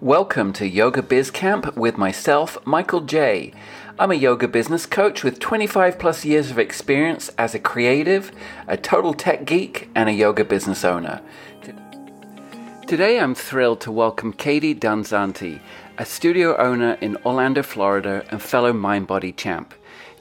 [0.00, 3.52] Welcome to Yoga Biz Camp with myself, Michael J.
[3.98, 8.30] I'm a yoga business coach with 25 plus years of experience as a creative,
[8.68, 11.20] a total tech geek, and a yoga business owner.
[12.86, 15.60] Today I'm thrilled to welcome Katie Danzanti,
[15.98, 19.74] a studio owner in Orlando, Florida, and fellow Mind Body champ.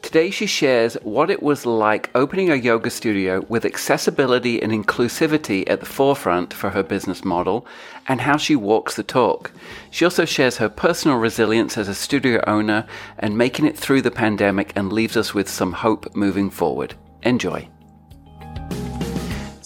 [0.07, 5.69] Today, she shares what it was like opening a yoga studio with accessibility and inclusivity
[5.69, 7.67] at the forefront for her business model
[8.07, 9.51] and how she walks the talk.
[9.91, 12.87] She also shares her personal resilience as a studio owner
[13.19, 16.95] and making it through the pandemic and leaves us with some hope moving forward.
[17.23, 17.67] Enjoy.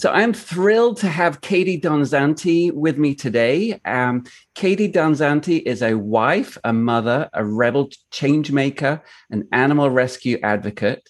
[0.02, 3.80] So I'm thrilled to have Katie Donzanti with me today.
[3.84, 4.24] Um,
[4.56, 11.08] Katie Donzanti is a wife, a mother, a rebel change maker, an animal rescue advocate.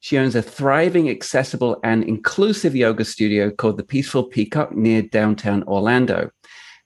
[0.00, 5.62] She owns a thriving, accessible, and inclusive yoga studio called the Peaceful Peacock near downtown
[5.62, 6.28] Orlando.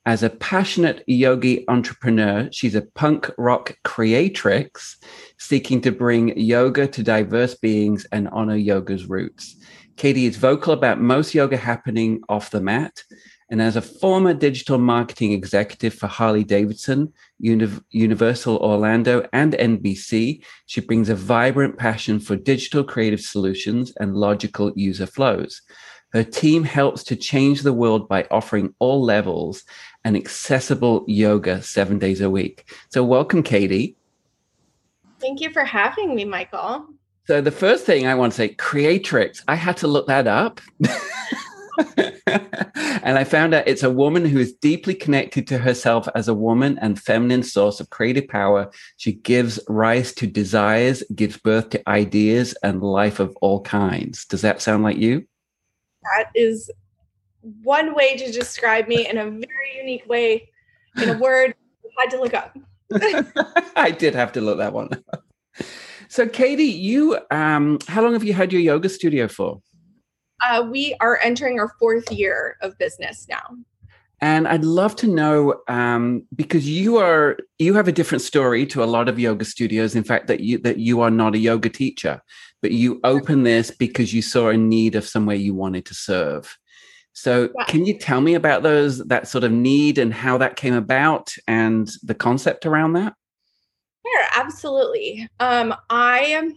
[0.07, 4.97] As a passionate yogi entrepreneur, she's a punk rock creatrix
[5.41, 9.57] seeking to bring yoga to diverse beings and honor yoga's roots.
[9.99, 13.03] Katie is vocal about most yoga happening off the mat.
[13.51, 20.45] And as a former digital marketing executive for Harley Davidson, Uni- Universal Orlando, and NBC,
[20.67, 25.63] she brings a vibrant passion for digital creative solutions and logical user flows.
[26.13, 29.65] Her team helps to change the world by offering all levels
[30.05, 32.71] and accessible yoga seven days a week.
[32.91, 33.97] So, welcome, Katie.
[35.21, 36.87] Thank you for having me, Michael.
[37.29, 40.63] So the first thing I want to say, creatrix, I had to look that up.
[41.99, 46.33] and I found out it's a woman who is deeply connected to herself as a
[46.33, 48.71] woman and feminine source of creative power.
[48.97, 54.25] She gives rise to desires, gives birth to ideas and life of all kinds.
[54.25, 55.27] Does that sound like you?
[56.05, 56.71] That is
[57.63, 60.49] one way to describe me in a very unique way.
[60.97, 62.57] In a word, I had to look up.
[63.77, 65.25] I did have to look that one up.
[66.09, 69.61] So, Katie, you, um, how long have you had your yoga studio for?
[70.43, 73.43] Uh, we are entering our fourth year of business now.
[74.21, 78.83] And I'd love to know um, because you are you have a different story to
[78.83, 79.95] a lot of yoga studios.
[79.95, 82.21] In fact, that you that you are not a yoga teacher,
[82.61, 86.57] but you open this because you saw a need of somewhere you wanted to serve.
[87.13, 87.65] So, yeah.
[87.67, 91.33] can you tell me about those that sort of need and how that came about
[91.47, 93.15] and the concept around that?
[94.11, 95.29] Sure, absolutely.
[95.41, 96.53] Um, I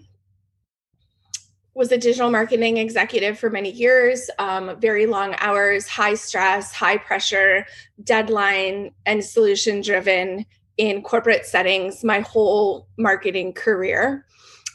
[1.73, 6.97] was a digital marketing executive for many years, um, very long hours, high stress, high
[6.97, 7.65] pressure,
[8.03, 10.45] deadline, and solution driven
[10.77, 14.25] in corporate settings my whole marketing career.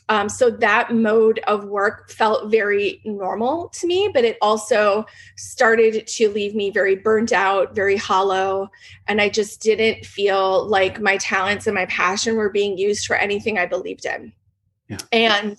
[0.08, 5.04] Um, so that mode of work felt very normal to me, but it also
[5.36, 8.70] started to leave me very burnt out, very hollow.
[9.08, 13.16] And I just didn't feel like my talents and my passion were being used for
[13.16, 14.32] anything I believed in.
[14.88, 14.98] Yeah.
[15.10, 15.56] And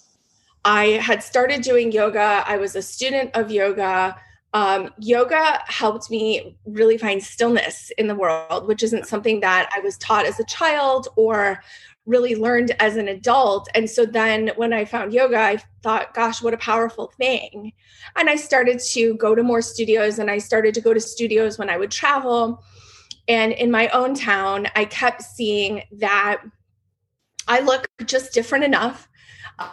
[0.63, 2.43] I had started doing yoga.
[2.47, 4.15] I was a student of yoga.
[4.53, 9.81] Um, yoga helped me really find stillness in the world, which isn't something that I
[9.81, 11.61] was taught as a child or
[12.07, 13.67] really learned as an adult.
[13.75, 17.73] And so then when I found yoga, I thought, gosh, what a powerful thing.
[18.15, 21.59] And I started to go to more studios and I started to go to studios
[21.59, 22.63] when I would travel.
[23.27, 26.41] And in my own town, I kept seeing that
[27.47, 29.07] I look just different enough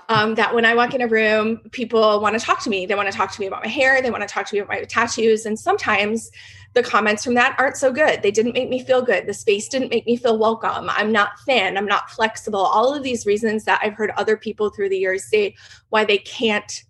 [0.09, 2.87] um, that when I walk in a room, people want to talk to me.
[2.87, 4.00] They want to talk to me about my hair.
[4.00, 5.47] They want to talk to me about my tattoos.
[5.47, 6.31] And sometimes
[6.75, 8.23] the comments from that aren't so good.
[8.23, 9.27] They didn't make me feel good.
[9.27, 10.91] The space didn't make me feel welcome.
[10.91, 11.77] I'm not thin.
[11.77, 12.61] I'm not flexible.
[12.61, 15.55] All of these reasons that I've heard other people through the years say
[15.91, 16.83] why they can't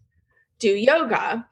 [0.58, 1.46] do yoga.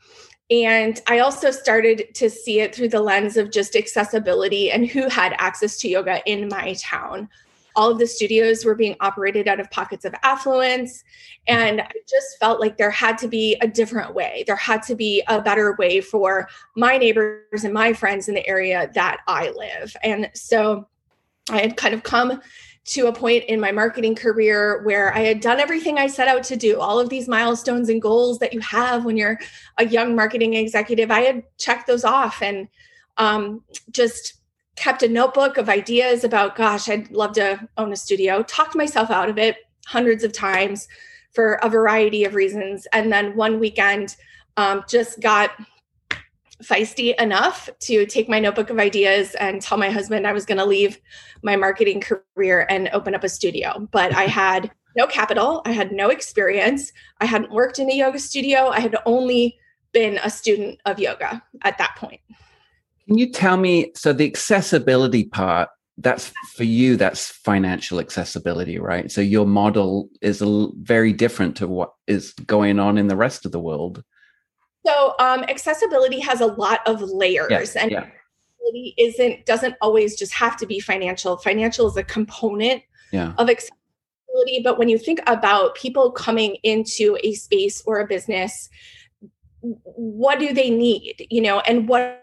[0.51, 5.09] And I also started to see it through the lens of just accessibility and who
[5.09, 7.29] had access to yoga in my town
[7.77, 11.03] all of the studios were being operated out of pockets of affluence.
[11.47, 14.45] And I just felt like there had to be a different way.
[14.47, 18.47] There had to be a better way for my neighbors and my friends in the
[18.47, 19.97] area that I live.
[20.03, 20.89] And so
[21.51, 22.41] I had kind of come
[22.85, 26.43] to a point in my marketing career where I had done everything I set out
[26.45, 29.39] to do, all of these milestones and goals that you have when you're
[29.79, 31.11] a young marketing executive.
[31.11, 32.69] I had checked those off and
[33.19, 33.63] um,
[33.93, 34.35] just
[34.77, 39.11] kept a notebook of ideas about, gosh, I'd love to own a studio, talked myself
[39.11, 40.89] out of it hundreds of times
[41.33, 42.87] for a variety of reasons.
[42.93, 44.17] And then one weekend,
[44.57, 45.51] um, just got
[46.63, 50.59] feisty enough to take my notebook of ideas and tell my husband I was going
[50.59, 50.99] to leave
[51.43, 53.89] my marketing career and open up a studio.
[53.91, 58.19] But I had no capital, I had no experience, I hadn't worked in a yoga
[58.19, 59.59] studio, I had only
[59.93, 62.21] been a student of yoga at that point.
[63.07, 63.93] Can you tell me?
[63.95, 65.69] So, the accessibility part,
[65.99, 71.69] that's for you that's financial accessibility right so your model is a, very different to
[71.69, 74.03] what is going on in the rest of the world
[74.87, 78.07] so um, accessibility has a lot of layers and yeah.
[78.97, 82.83] isn't doesn't always just have to be financial financial is a component
[83.13, 83.35] yeah.
[83.37, 88.71] of accessibility but when you think about people coming into a space or a business
[89.61, 92.22] what do they need you know and what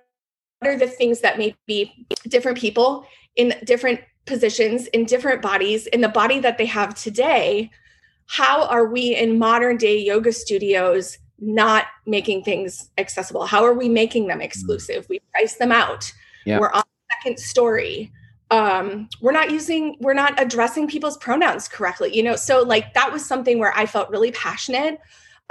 [0.61, 6.01] are the things that may be different people in different positions in different bodies in
[6.01, 7.69] the body that they have today?
[8.27, 13.45] How are we in modern day yoga studios not making things accessible?
[13.45, 15.07] How are we making them exclusive?
[15.09, 16.11] We price them out.
[16.45, 16.59] Yeah.
[16.59, 16.83] we're on
[17.17, 18.11] second story.
[18.51, 22.35] Um we're not using we're not addressing people's pronouns correctly you know?
[22.35, 24.99] So like that was something where i felt really passionate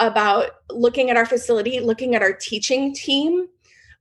[0.01, 3.47] about looking at our facility looking at our teaching team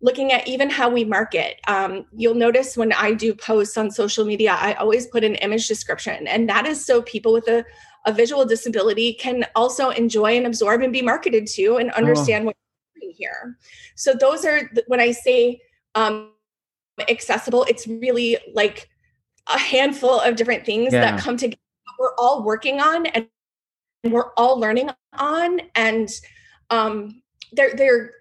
[0.02, 1.60] looking at even how we market.
[1.68, 5.68] Um, you'll notice when I do posts on social media, I always put an image
[5.68, 7.66] description, and that is so people with a,
[8.06, 12.48] a visual disability can also enjoy and absorb and be marketed to and understand oh.
[12.48, 12.56] what
[12.96, 13.58] you're doing here.
[13.96, 15.62] So those are when I say
[15.96, 16.32] um,
[17.10, 18.90] accessible, it's really like
[19.48, 21.12] a handful of different things yeah.
[21.12, 21.58] that come together.
[22.00, 23.28] We're all working on and
[24.04, 26.10] we're all learning on, and
[26.70, 28.12] um, they're they're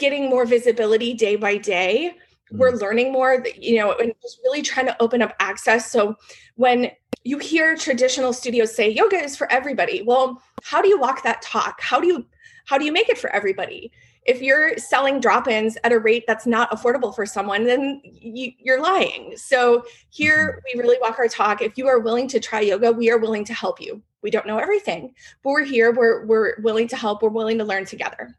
[0.00, 2.16] getting more visibility day by day.
[2.52, 2.58] Mm.
[2.58, 5.92] We're learning more, you know, and just really trying to open up access.
[5.92, 6.16] So
[6.56, 6.90] when
[7.22, 11.42] you hear traditional studios say yoga is for everybody, well, how do you walk that
[11.42, 11.80] talk?
[11.80, 12.26] How do you
[12.66, 13.92] how do you make it for everybody?
[14.26, 18.80] If you're selling drop-ins at a rate that's not affordable for someone, then you, you're
[18.80, 19.32] lying.
[19.36, 20.78] So here mm-hmm.
[20.78, 21.62] we really walk our talk.
[21.62, 24.02] If you are willing to try yoga, we are willing to help you.
[24.22, 25.92] We don't know everything, but we're here.
[25.92, 27.22] We're we're willing to help.
[27.22, 28.36] We're willing to learn together.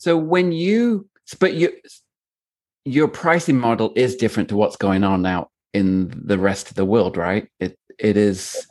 [0.00, 1.06] So when you,
[1.40, 1.70] but you,
[2.86, 6.86] your pricing model is different to what's going on now in the rest of the
[6.86, 7.48] world, right?
[7.60, 8.66] It it is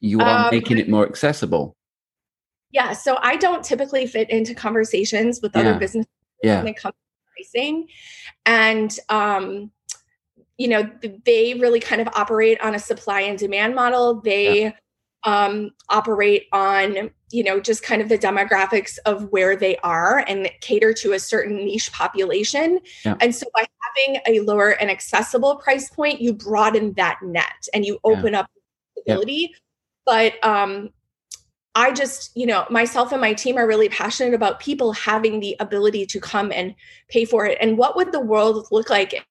[0.00, 1.74] you are um, making it more accessible.
[2.72, 2.92] Yeah.
[2.92, 5.78] So I don't typically fit into conversations with other yeah.
[5.78, 6.12] businesses
[6.42, 6.58] yeah.
[6.58, 7.88] when it comes to pricing.
[8.44, 9.70] And um,
[10.58, 10.90] you know,
[11.24, 14.20] they really kind of operate on a supply and demand model.
[14.20, 14.72] They yeah
[15.24, 20.50] um, operate on you know just kind of the demographics of where they are and
[20.60, 23.16] cater to a certain niche population yeah.
[23.20, 27.84] and so by having a lower and accessible price point you broaden that net and
[27.84, 28.40] you open yeah.
[28.40, 28.50] up
[29.06, 29.56] ability yeah.
[30.06, 30.90] but um
[31.76, 35.54] I just, you know, myself and my team are really passionate about people having the
[35.60, 36.74] ability to come and
[37.08, 37.58] pay for it.
[37.60, 39.24] And what would the world look like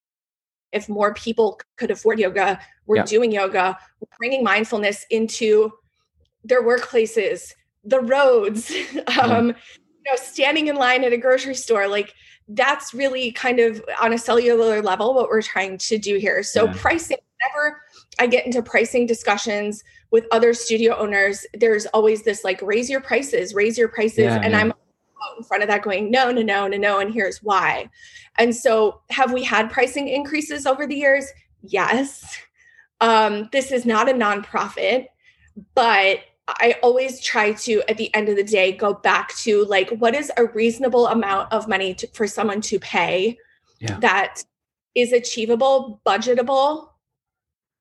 [0.72, 3.06] if more people could afford yoga, were yeah.
[3.06, 3.78] doing yoga,
[4.18, 5.72] bringing mindfulness into
[6.44, 8.72] their workplaces, the roads,
[9.22, 12.14] um, you know, standing in line at a grocery store, like
[12.50, 16.42] that's really kind of on a cellular level what we're trying to do here.
[16.44, 16.74] So yeah.
[16.78, 17.82] pricing, whenever
[18.18, 23.02] I get into pricing discussions with other studio owners, there's always this like raise your
[23.02, 24.72] prices, raise your prices, yeah, and yeah.
[25.32, 27.90] I'm in front of that going no no no no no and here's why
[28.38, 31.26] and so have we had pricing increases over the years
[31.62, 32.40] yes
[33.02, 35.08] um, this is not a nonprofit
[35.76, 36.20] but
[36.60, 40.16] I always try to, at the end of the day, go back to like, what
[40.16, 43.38] is a reasonable amount of money to, for someone to pay
[43.80, 44.00] yeah.
[44.00, 44.44] that
[44.96, 46.90] is achievable, budgetable,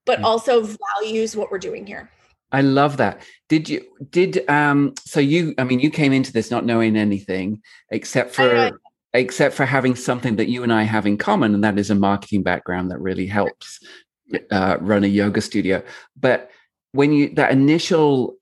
[0.05, 0.27] but yeah.
[0.27, 0.69] also
[1.01, 2.11] values what we're doing here.
[2.51, 3.23] I love that.
[3.49, 7.63] Did you, did, um, so you, I mean, you came into this not knowing anything
[7.91, 8.81] except for,
[9.13, 11.95] except for having something that you and I have in common, and that is a
[11.95, 13.81] marketing background that really helps
[14.51, 15.83] uh, run a yoga studio.
[16.19, 16.51] But
[16.93, 18.37] when you that initial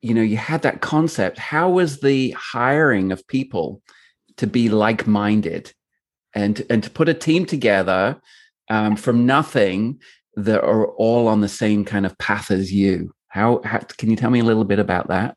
[0.00, 3.82] you know you had that concept how was the hiring of people
[4.36, 5.72] to be like-minded
[6.34, 8.20] and and to put a team together
[8.70, 10.00] um, from nothing
[10.34, 14.16] that are all on the same kind of path as you how, how can you
[14.16, 15.36] tell me a little bit about that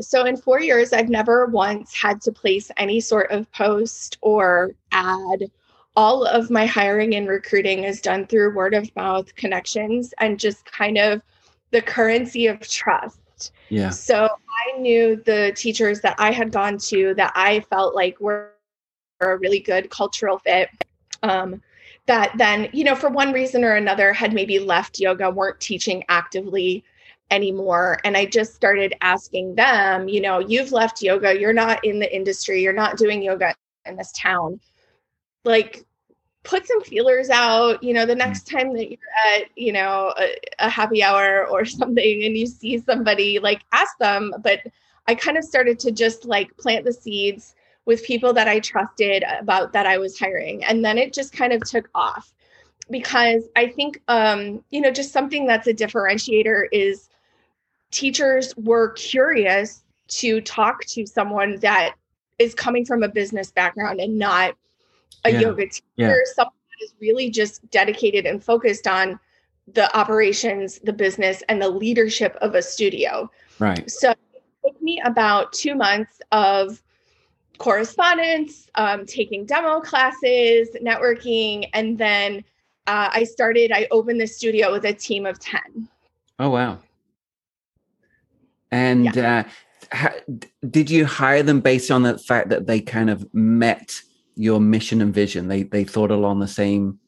[0.00, 4.74] so in four years i've never once had to place any sort of post or
[4.92, 5.50] ad
[5.96, 10.64] all of my hiring and recruiting is done through word of mouth connections and just
[10.64, 11.22] kind of
[11.70, 13.20] the currency of trust
[13.68, 13.90] yeah.
[13.90, 18.52] So I knew the teachers that I had gone to that I felt like were,
[19.20, 20.68] were a really good cultural fit.
[21.22, 21.62] Um,
[22.06, 26.04] that then, you know, for one reason or another had maybe left yoga, weren't teaching
[26.08, 26.84] actively
[27.30, 27.98] anymore.
[28.04, 32.14] And I just started asking them, you know, you've left yoga, you're not in the
[32.14, 33.54] industry, you're not doing yoga
[33.86, 34.60] in this town.
[35.44, 35.84] Like,
[36.44, 38.18] put some feelers out you know the mm.
[38.18, 38.98] next time that you're
[39.34, 43.96] at you know a, a, happy hour or something and you see somebody like ask
[43.98, 44.60] them but
[45.08, 47.54] i kind of started to just like plant the seeds
[47.86, 51.52] with people that i trusted about that i was hiring and then it just kind
[51.52, 52.34] of took off
[52.90, 57.08] because I think, um, you know, just something that's a differentiator is
[57.90, 61.94] teachers were curious to talk to someone that
[62.38, 64.54] is coming from a business background and not
[65.24, 65.40] a yeah.
[65.40, 66.14] yoga teacher, yeah.
[66.34, 69.18] someone that is really just dedicated and focused on
[69.72, 73.30] the operations, the business, and the leadership of a studio.
[73.58, 73.90] Right.
[73.90, 74.18] So it
[74.62, 76.82] took me about two months of
[77.58, 82.44] correspondence, um, taking demo classes, networking, and then
[82.86, 85.88] uh, I started, I opened the studio with a team of 10.
[86.38, 86.78] Oh, wow.
[88.70, 89.44] And yeah.
[89.92, 90.10] uh,
[90.68, 94.00] did you hire them based on the fact that they kind of met
[94.34, 95.48] your mission and vision?
[95.48, 96.98] They, they thought along the same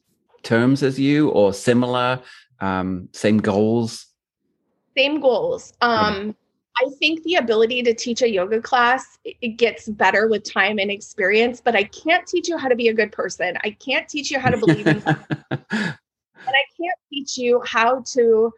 [0.43, 2.21] terms as you or similar,
[2.61, 4.07] um, same goals?
[4.97, 5.75] Same goals.
[5.83, 6.35] Um,
[6.79, 10.91] I think the ability to teach a yoga class it gets better with time and
[10.91, 13.57] experience, but I can't teach you how to be a good person.
[13.65, 15.03] I can't teach you how to believe in
[16.47, 18.53] and I can't teach you how to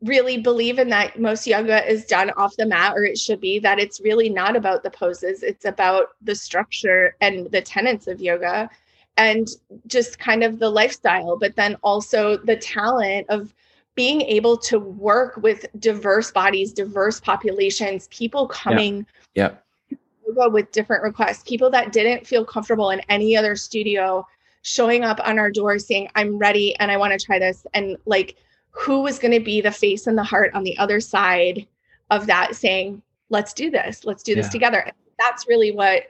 [0.00, 3.58] really believe in that most yoga is done off the mat or it should be
[3.58, 8.20] that it's really not about the poses, it's about the structure and the tenets of
[8.20, 8.70] yoga
[9.16, 9.48] and
[9.88, 13.52] just kind of the lifestyle, but then also the talent of
[13.98, 19.50] being able to work with diverse bodies, diverse populations, people coming yeah.
[19.90, 20.46] yeah.
[20.46, 24.24] with different requests, people that didn't feel comfortable in any other studio
[24.62, 27.66] showing up on our door saying, I'm ready and I want to try this.
[27.74, 28.36] And like,
[28.70, 31.66] who was going to be the face and the heart on the other side
[32.10, 34.50] of that saying, let's do this, let's do this yeah.
[34.50, 34.92] together.
[35.18, 36.04] That's really what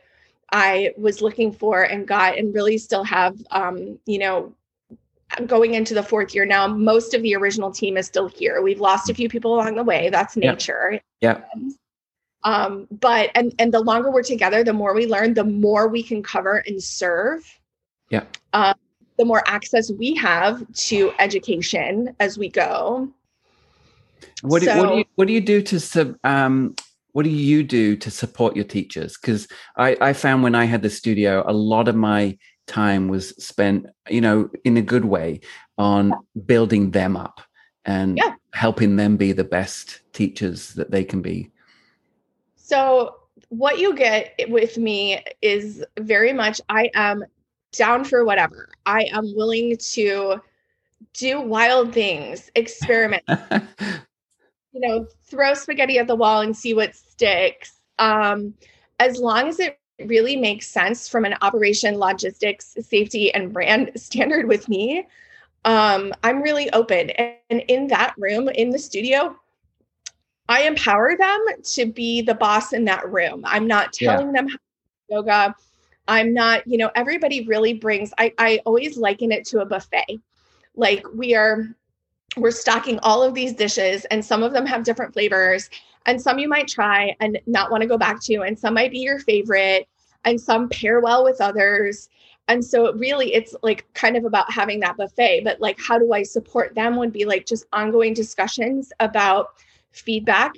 [0.53, 4.53] I was looking for and got, and really still have, um, you know,
[5.47, 8.63] going into the fourth year now, most of the original team is still here.
[8.63, 10.11] We've lost a few people along the way.
[10.11, 11.01] That's nature.
[11.21, 11.41] Yeah.
[12.45, 16.03] Um, but and and the longer we're together, the more we learn, the more we
[16.03, 17.45] can cover and serve.
[18.11, 18.25] Yeah.
[18.53, 18.75] Um,
[19.19, 23.09] the more access we have to education as we go.
[24.43, 26.77] What do, what do you what do you do to sub um
[27.13, 29.17] what do you do to support your teachers?
[29.21, 32.39] Because I, I found when I had the studio, a lot of my
[32.69, 35.41] time was spent, you know, in a good way
[35.77, 36.13] on
[36.47, 37.41] building them up
[37.85, 38.35] and yeah.
[38.53, 41.51] helping them be the best teachers that they can be.
[42.57, 43.15] So,
[43.51, 47.25] what you get with me is very much I am
[47.73, 48.69] down for whatever.
[48.85, 50.43] I am willing to
[51.15, 57.81] do wild things, experiment, you know, throw spaghetti at the wall and see what sticks.
[57.99, 58.55] Um,
[58.99, 64.47] as long as it really makes sense from an operation, logistics, safety, and brand standard
[64.47, 65.07] with me,
[65.65, 67.11] um, I'm really open.
[67.11, 69.37] And in that room, in the studio,
[70.49, 73.43] I empower them to be the boss in that room.
[73.45, 74.43] I'm not telling yeah.
[74.43, 74.59] them
[75.11, 75.55] yoga.
[76.07, 80.21] I'm not, you know, everybody really brings, I, I always liken it to a buffet.
[80.75, 81.67] Like we are,
[82.37, 85.69] we're stocking all of these dishes and some of them have different flavors
[86.09, 88.91] and some you might try and not want to go back to and some might
[88.91, 89.87] be your favorite
[90.25, 92.09] and some pair well with others.
[92.49, 96.15] And so really it's like kind of about having that buffet but like how do
[96.15, 99.49] i support them would be like just ongoing discussions about
[99.93, 100.55] feedback.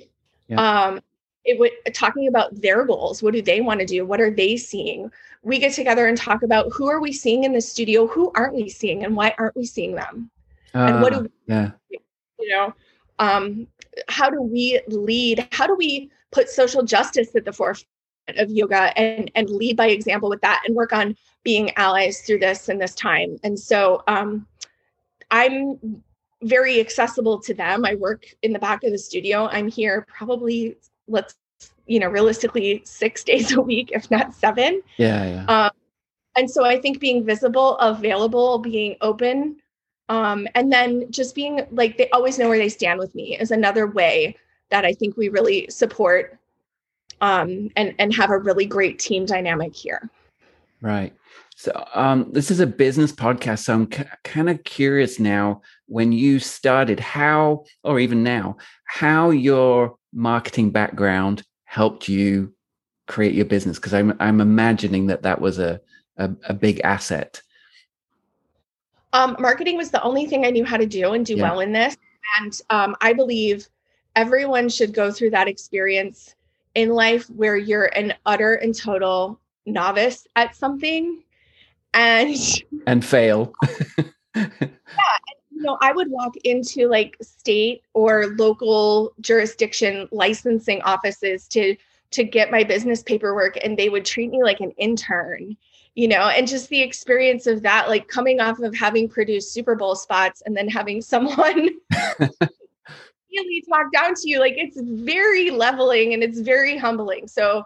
[0.47, 0.85] Yeah.
[0.85, 1.01] um
[1.43, 4.55] it would talking about their goals what do they want to do what are they
[4.55, 5.11] seeing?
[5.43, 8.55] We get together and talk about who are we seeing in the studio who aren't
[8.55, 10.31] we seeing and why aren't we seeing them?
[10.73, 11.71] Uh, and what do we, yeah.
[11.89, 12.73] you know
[13.21, 13.67] um
[14.09, 17.87] how do we lead how do we put social justice at the forefront
[18.35, 22.39] of yoga and and lead by example with that and work on being allies through
[22.39, 23.37] this and this time?
[23.43, 24.45] And so um
[25.29, 26.03] i'm
[26.43, 27.85] very accessible to them.
[27.85, 29.47] I work in the back of the studio.
[29.51, 30.75] I'm here probably
[31.07, 31.35] let's
[31.85, 34.81] you know realistically six days a week if not seven.
[34.97, 35.45] Yeah yeah.
[35.45, 35.71] Um,
[36.37, 39.60] and so i think being visible available being open
[40.11, 43.49] um, and then just being like they always know where they stand with me is
[43.49, 44.35] another way
[44.69, 46.37] that I think we really support
[47.21, 50.09] um, and and have a really great team dynamic here.
[50.81, 51.13] Right.
[51.55, 55.61] So um, this is a business podcast, so I'm c- kind of curious now.
[55.85, 62.53] When you started, how, or even now, how your marketing background helped you
[63.07, 63.77] create your business?
[63.77, 65.79] Because I'm I'm imagining that that was a
[66.17, 67.41] a, a big asset
[69.13, 71.43] um, marketing was the only thing I knew how to do and do yeah.
[71.43, 71.97] well in this.
[72.39, 73.67] And um, I believe
[74.15, 76.35] everyone should go through that experience
[76.75, 81.23] in life where you're an utter and total novice at something
[81.93, 82.35] and
[82.87, 83.53] and fail.
[84.35, 84.47] yeah.
[85.53, 91.75] You know, I would walk into like state or local jurisdiction licensing offices to
[92.11, 95.55] to get my business paperwork and they would treat me like an intern
[95.95, 99.75] you know, and just the experience of that, like coming off of having produced Super
[99.75, 101.69] Bowl spots and then having someone
[102.19, 107.27] really talk down to you, like it's very leveling and it's very humbling.
[107.27, 107.63] So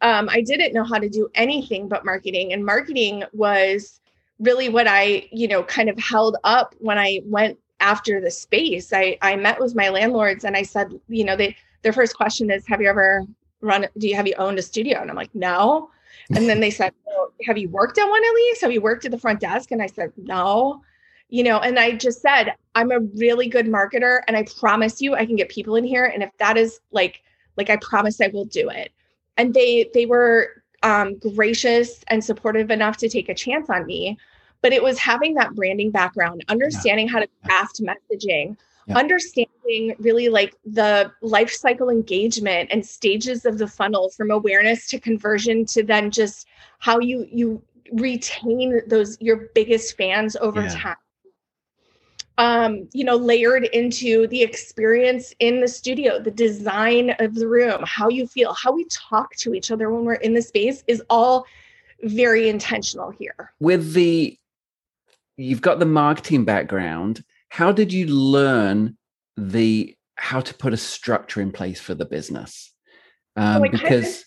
[0.00, 4.00] um, I didn't know how to do anything but marketing, and marketing was
[4.40, 8.92] really what I, you know, kind of held up when I went after the space.
[8.92, 12.50] I I met with my landlords and I said, you know, they their first question
[12.50, 13.24] is, have you ever
[13.60, 13.86] run?
[13.98, 15.00] Do you have you owned a studio?
[15.00, 15.90] And I'm like, no.
[16.34, 18.60] And then they said, well, have you worked at one at least?
[18.62, 19.70] Have you worked at the front desk?
[19.70, 20.82] And I said, no.
[21.28, 25.14] You know, and I just said, I'm a really good marketer and I promise you
[25.14, 26.04] I can get people in here.
[26.04, 27.22] And if that is like,
[27.56, 28.92] like I promise I will do it.
[29.38, 34.18] And they they were um, gracious and supportive enough to take a chance on me.
[34.60, 38.98] But it was having that branding background, understanding how to craft messaging, yeah.
[38.98, 44.98] understanding really like the life cycle engagement and stages of the funnel from awareness to
[44.98, 46.46] conversion to then just
[46.78, 47.62] how you you
[47.92, 50.74] retain those your biggest fans over yeah.
[50.74, 50.96] time
[52.38, 57.82] um you know layered into the experience in the studio the design of the room
[57.84, 61.02] how you feel how we talk to each other when we're in the space is
[61.10, 61.44] all
[62.04, 64.36] very intentional here with the
[65.36, 68.96] you've got the marketing background how did you learn
[69.36, 72.72] the how to put a structure in place for the business
[73.36, 74.24] um, because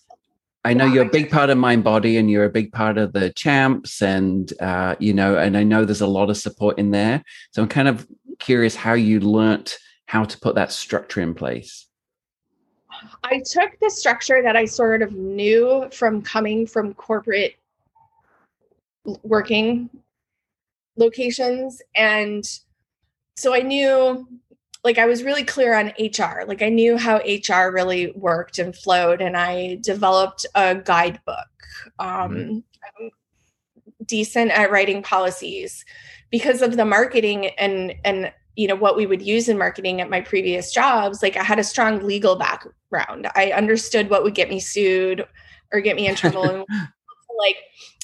[0.63, 3.13] I know you're a big part of Mind Body and you're a big part of
[3.13, 6.91] the champs and uh, you know, and I know there's a lot of support in
[6.91, 7.23] there.
[7.51, 8.07] So I'm kind of
[8.39, 11.87] curious how you learnt how to put that structure in place.
[13.23, 17.55] I took the structure that I sort of knew from coming from corporate
[19.23, 19.89] working
[20.97, 22.43] locations and
[23.35, 24.27] so I knew
[24.85, 26.43] like I was really clear on HR.
[26.47, 31.47] Like I knew how HR really worked and flowed, and I developed a guidebook.
[31.99, 32.57] Um, mm-hmm.
[32.99, 33.11] I'm
[34.05, 35.83] decent at writing policies
[36.29, 40.09] because of the marketing and and you know what we would use in marketing at
[40.09, 41.21] my previous jobs.
[41.23, 43.27] Like I had a strong legal background.
[43.35, 45.25] I understood what would get me sued
[45.73, 46.65] or get me in trouble, and
[47.39, 47.57] like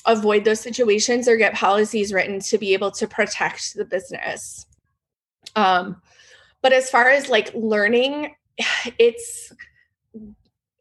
[0.07, 4.65] avoid those situations or get policies written to be able to protect the business.
[5.55, 6.01] Um,
[6.61, 8.35] but as far as like learning,
[8.97, 9.53] it's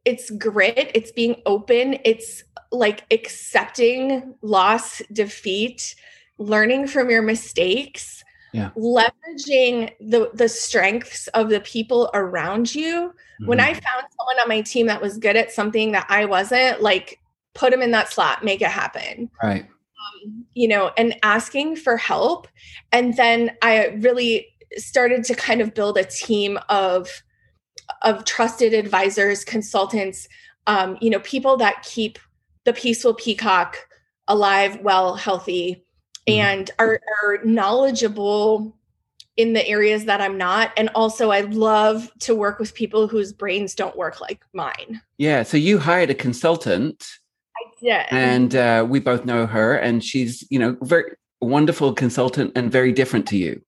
[0.05, 5.95] it's grit, it's being open, it's like accepting loss, defeat,
[6.39, 8.71] learning from your mistakes, yeah.
[8.77, 13.13] leveraging the the strengths of the people around you.
[13.13, 13.47] Mm-hmm.
[13.47, 16.83] When I found someone on my team that was good at something that I wasn't,
[16.83, 17.21] like
[17.55, 19.31] put them in that slot, make it happen.
[19.43, 19.65] Right.
[19.65, 22.49] Um, you know, and asking for help.
[22.93, 27.23] And then I really started to kind of build a team of
[28.03, 30.29] of trusted advisors, consultants,
[30.67, 32.19] um, you know, people that keep
[32.65, 33.77] the peaceful peacock
[34.29, 35.85] alive, well, healthy,
[36.29, 36.41] mm-hmm.
[36.41, 38.77] and are, are knowledgeable
[39.37, 40.73] in the areas that I'm not.
[40.77, 45.01] And also, I love to work with people whose brains don't work like mine.
[45.19, 45.43] Yeah.
[45.43, 47.05] So you hired a consultant.
[47.57, 48.07] I did.
[48.11, 52.93] And uh, we both know her, and she's, you know, very wonderful consultant and very
[52.93, 53.63] different to you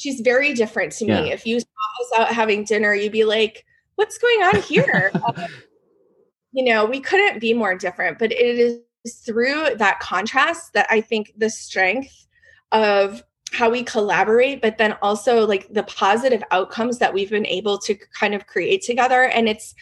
[0.00, 1.22] she's very different to yeah.
[1.22, 1.30] me.
[1.30, 5.12] If you saw us out having dinner, you'd be like, what's going on here?
[5.26, 5.46] um,
[6.52, 8.80] you know, we couldn't be more different, but it is
[9.26, 12.26] through that contrast that I think the strength
[12.72, 17.76] of how we collaborate, but then also like the positive outcomes that we've been able
[17.78, 19.24] to kind of create together.
[19.24, 19.74] And it's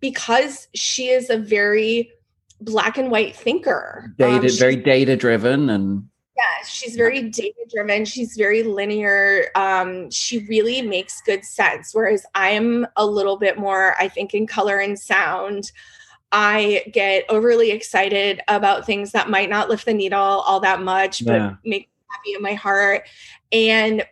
[0.00, 2.10] because she is a very
[2.62, 4.10] black and white thinker.
[4.16, 8.04] Data, um, very data driven and yeah, she's very data driven.
[8.04, 9.46] She's very linear.
[9.54, 11.94] Um, she really makes good sense.
[11.94, 15.72] Whereas I'm a little bit more, I think, in color and sound.
[16.32, 21.24] I get overly excited about things that might not lift the needle all that much,
[21.24, 21.54] but yeah.
[21.64, 23.08] make me happy in my heart.
[23.52, 24.04] And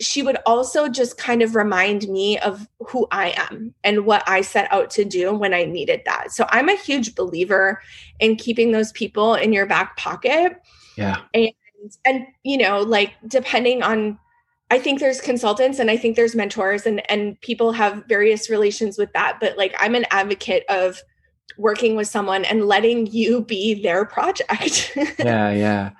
[0.00, 4.40] she would also just kind of remind me of who I am and what I
[4.40, 6.32] set out to do when I needed that.
[6.32, 7.82] So I'm a huge believer
[8.18, 10.60] in keeping those people in your back pocket.
[10.96, 11.18] Yeah.
[11.34, 11.50] And
[12.04, 14.18] and you know like depending on
[14.70, 18.98] i think there's consultants and i think there's mentors and and people have various relations
[18.98, 21.00] with that but like i'm an advocate of
[21.56, 24.92] working with someone and letting you be their project.
[25.18, 25.90] Yeah yeah.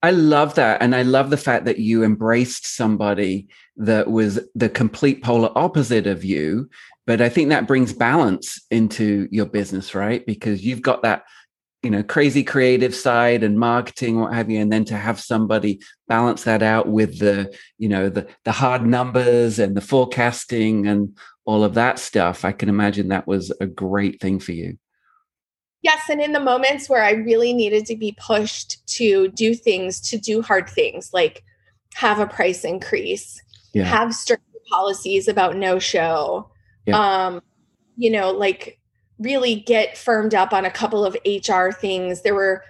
[0.00, 4.68] I love that and i love the fact that you embraced somebody that was the
[4.68, 6.68] complete polar opposite of you
[7.04, 10.24] but i think that brings balance into your business right?
[10.24, 11.24] Because you've got that
[11.82, 15.80] you know crazy creative side and marketing what have you and then to have somebody
[16.08, 21.16] balance that out with the you know the the hard numbers and the forecasting and
[21.44, 24.76] all of that stuff i can imagine that was a great thing for you
[25.82, 30.00] Yes, and in the moments where I really needed to be pushed to do things,
[30.10, 31.44] to do hard things, like
[31.94, 33.40] have a price increase,
[33.72, 33.84] yeah.
[33.84, 36.50] have strict policies about no show,
[36.84, 36.98] yeah.
[36.98, 37.42] um,
[37.96, 38.77] you know, like
[39.18, 42.22] really get firmed up on a couple of HR things.
[42.22, 42.64] There were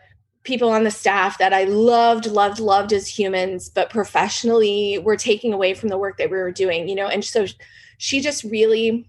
[0.45, 5.53] people on the staff that I loved, loved, loved as humans, but professionally were taking
[5.53, 7.47] away from the work that we were doing, you know, and so
[7.99, 9.09] she just really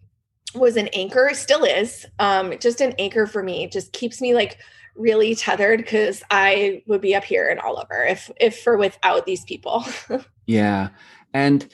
[0.56, 3.68] was an anchor, still is, um, just an anchor for me.
[3.68, 4.58] just keeps me like
[4.96, 9.26] really tethered because I would be up here and all over if if for without
[9.26, 9.86] these people.
[10.46, 10.90] yeah.
[11.34, 11.72] And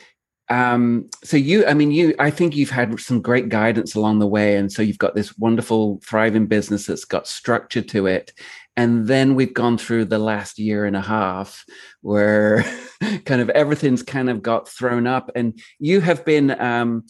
[0.49, 4.27] um so you i mean you i think you've had some great guidance along the
[4.27, 4.55] way.
[4.57, 8.31] And so you've got this wonderful thriving business that's got structure to it.
[8.77, 11.65] And then we've gone through the last year and a half
[12.01, 12.63] where
[13.25, 15.31] kind of everything's kind of got thrown up.
[15.33, 17.05] And you have been um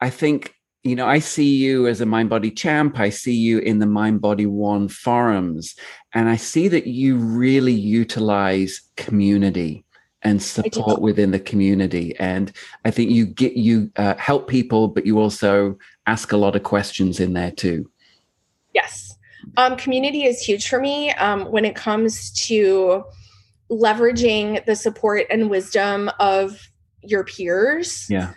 [0.00, 2.98] i think you know, I see you as a mind body champ.
[3.00, 5.74] I see you in the mind body one forums,
[6.12, 9.86] and I see that you really utilize community
[10.24, 12.16] and support within the community.
[12.18, 12.52] And
[12.84, 16.62] I think you get you uh, help people, but you also ask a lot of
[16.62, 17.90] questions in there too.
[18.72, 19.16] Yes,
[19.56, 23.04] um, community is huge for me um, when it comes to
[23.70, 26.68] leveraging the support and wisdom of
[27.02, 28.06] your peers.
[28.08, 28.32] Yeah.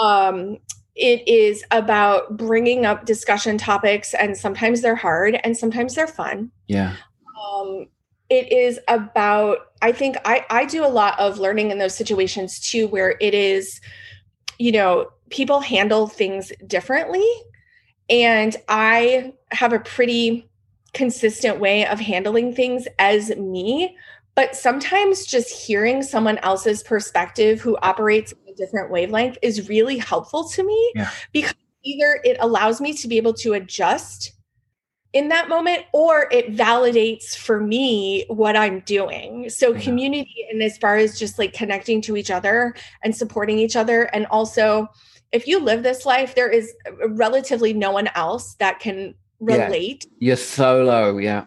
[0.00, 0.58] Um,
[0.96, 6.50] it is about bringing up discussion topics and sometimes they're hard and sometimes they're fun
[6.66, 6.94] yeah
[7.42, 7.86] um,
[8.30, 12.58] it is about i think i i do a lot of learning in those situations
[12.58, 13.80] too where it is
[14.58, 17.28] you know people handle things differently
[18.08, 20.48] and i have a pretty
[20.94, 23.96] consistent way of handling things as me
[24.36, 30.48] but sometimes just hearing someone else's perspective who operates a different wavelength is really helpful
[30.48, 31.10] to me yeah.
[31.32, 34.32] because either it allows me to be able to adjust
[35.12, 39.50] in that moment or it validates for me what I'm doing.
[39.50, 39.80] So yeah.
[39.80, 44.04] community and as far as just like connecting to each other and supporting each other
[44.14, 44.88] and also
[45.32, 46.72] if you live this life there is
[47.08, 50.06] relatively no one else that can relate.
[50.18, 50.28] Yeah.
[50.28, 51.46] You're solo, yeah.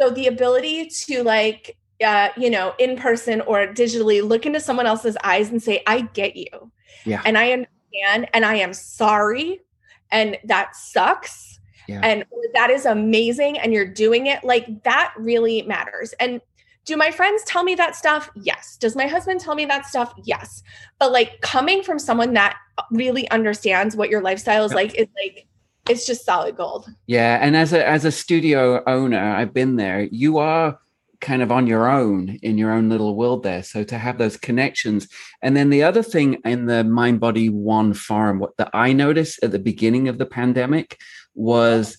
[0.00, 4.86] So the ability to like uh, you know, in person or digitally, look into someone
[4.86, 6.72] else's eyes and say, I get you.
[7.04, 7.22] Yeah.
[7.24, 9.60] And I understand and I am sorry.
[10.10, 11.59] And that sucks.
[11.90, 12.00] Yeah.
[12.02, 12.24] And
[12.54, 13.58] that is amazing.
[13.58, 14.44] And you're doing it.
[14.44, 16.12] Like that really matters.
[16.20, 16.40] And
[16.84, 18.30] do my friends tell me that stuff?
[18.34, 18.76] Yes.
[18.76, 20.14] Does my husband tell me that stuff?
[20.24, 20.62] Yes.
[20.98, 22.56] But like coming from someone that
[22.90, 25.46] really understands what your lifestyle is like is like
[25.88, 26.88] it's just solid gold.
[27.06, 30.02] Yeah, and as a as a studio owner, I've been there.
[30.02, 30.78] You are
[31.20, 33.62] kind of on your own in your own little world there.
[33.62, 35.06] So to have those connections.
[35.42, 39.42] And then the other thing in the Mind Body One forum, what that I noticed
[39.42, 40.98] at the beginning of the pandemic
[41.34, 41.98] was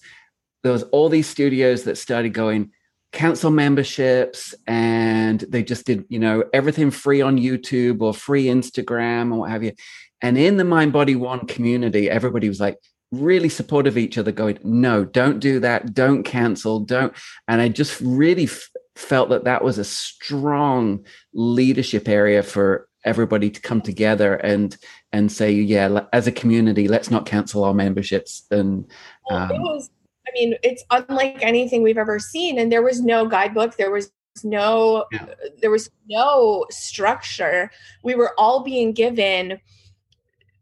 [0.64, 2.72] there was all these studios that started going
[3.12, 9.34] cancel memberships and they just did, you know, everything free on YouTube or free Instagram
[9.34, 9.74] or what have you.
[10.22, 12.78] And in the Mind Body One community, everybody was like,
[13.12, 17.14] really supportive of each other going no don't do that don't cancel don't
[17.50, 23.50] and i just really f- felt that that was a strong leadership area for everybody
[23.50, 24.78] to come together and
[25.12, 28.86] and say yeah as a community let's not cancel our memberships and
[29.30, 29.90] um, well, it was
[30.28, 34.12] i mean it's unlike anything we've ever seen and there was no guidebook there was
[34.44, 35.26] no yeah.
[35.62, 37.70] there was no structure
[38.04, 39.60] we were all being given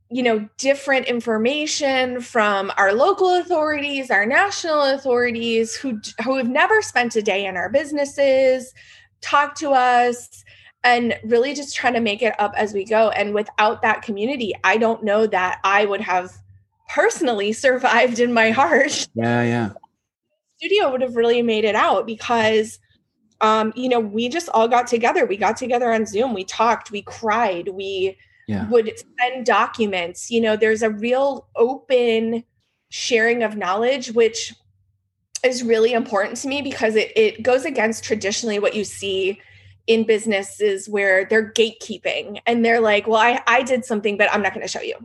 [0.10, 6.82] you know different information from our local authorities our national authorities who who have never
[6.82, 8.74] spent a day in our businesses
[9.22, 10.44] talk to us
[10.84, 13.10] and really just trying to make it up as we go.
[13.10, 16.32] And without that community i don't know that i would have
[16.90, 19.08] personally survived in my heart.
[19.14, 19.70] Yeah yeah.
[20.58, 22.80] Studio would have really made it out because
[23.42, 25.26] um you know we just all got together.
[25.26, 26.34] We got together on zoom.
[26.34, 26.92] We talked.
[26.92, 27.70] We cried.
[27.70, 28.68] We yeah.
[28.70, 30.32] would send documents.
[30.32, 32.44] You know, there's a real open
[32.90, 34.54] sharing of knowledge, which
[35.44, 39.40] is really important to me because it, it goes against traditionally what you see
[39.90, 44.44] in businesses where they're gatekeeping and they're like, well, I, I did something, but I'm
[44.44, 44.96] not going to show you.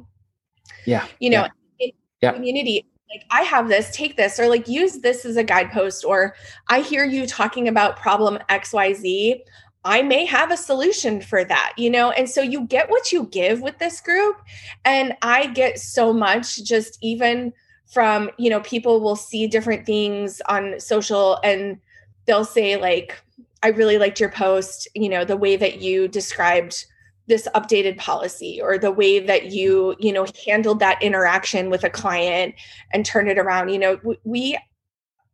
[0.84, 1.06] Yeah.
[1.20, 1.48] You know,
[1.80, 1.86] yeah.
[1.86, 2.32] in yeah.
[2.32, 6.36] community, like I have this, take this, or like use this as a guidepost, or
[6.68, 9.40] I hear you talking about problem XYZ.
[9.86, 12.10] I may have a solution for that, you know?
[12.10, 14.36] And so you get what you give with this group.
[14.84, 17.54] And I get so much just even
[17.86, 21.78] from, you know, people will see different things on social and
[22.26, 23.18] they'll say, like,
[23.64, 26.84] I really liked your post, you know, the way that you described
[27.26, 31.88] this updated policy or the way that you, you know, handled that interaction with a
[31.88, 32.54] client
[32.92, 33.70] and turned it around.
[33.70, 34.56] You know, we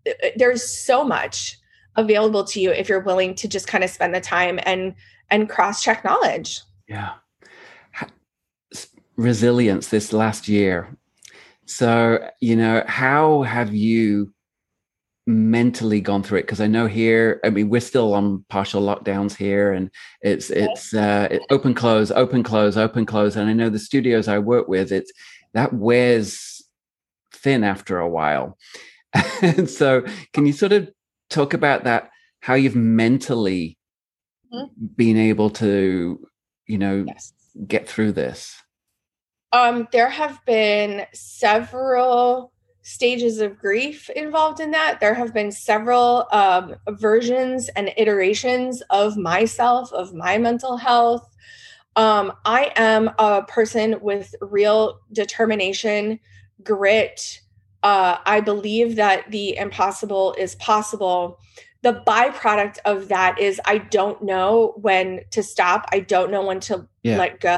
[0.06, 1.58] uh, uh, there's so much
[1.96, 4.94] available to you if you're willing to just kind of spend the time and
[5.30, 6.60] and cross check knowledge.
[6.88, 7.14] Yeah.
[9.16, 10.96] Resilience this last year.
[11.66, 14.32] So you know how have you
[15.30, 19.34] mentally gone through it because i know here i mean we're still on partial lockdowns
[19.36, 19.90] here and
[20.22, 24.38] it's it's uh open close open close open close and i know the studios i
[24.38, 25.12] work with it's
[25.54, 26.62] that wears
[27.32, 28.58] thin after a while
[29.42, 30.90] and so can you sort of
[31.30, 33.78] talk about that how you've mentally
[34.52, 34.86] mm-hmm.
[34.96, 36.26] been able to
[36.66, 37.32] you know yes.
[37.66, 38.56] get through this
[39.52, 46.26] um there have been several stages of grief involved in that there have been several
[46.32, 51.34] um, versions and iterations of myself of my mental health
[51.96, 56.18] um, i am a person with real determination
[56.62, 57.40] grit
[57.82, 61.38] uh, I believe that the impossible is possible.
[61.82, 65.86] The byproduct of that is I don't know when to stop.
[65.92, 67.16] I don't know when to yeah.
[67.16, 67.56] let go.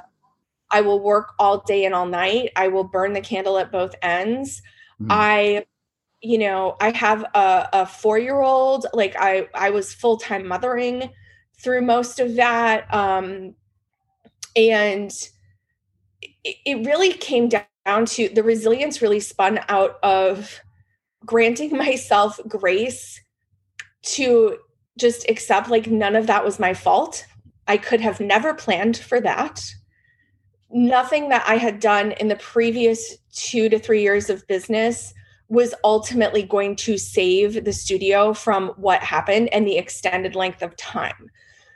[0.71, 2.51] I will work all day and all night.
[2.57, 4.63] I will burn the candle at both ends.
[5.03, 5.07] Mm.
[5.11, 5.67] I,
[6.21, 8.87] you know, I have a, a four year old.
[8.93, 11.11] Like I, I was full time mothering
[11.59, 13.55] through most of that, um,
[14.57, 15.13] and
[16.45, 20.61] it, it really came down down to the resilience really spun out of
[21.25, 23.21] granting myself grace
[24.03, 24.59] to
[24.99, 27.25] just accept like none of that was my fault.
[27.67, 29.65] I could have never planned for that.
[30.73, 35.13] Nothing that I had done in the previous two to three years of business
[35.49, 40.75] was ultimately going to save the studio from what happened and the extended length of
[40.77, 41.31] time.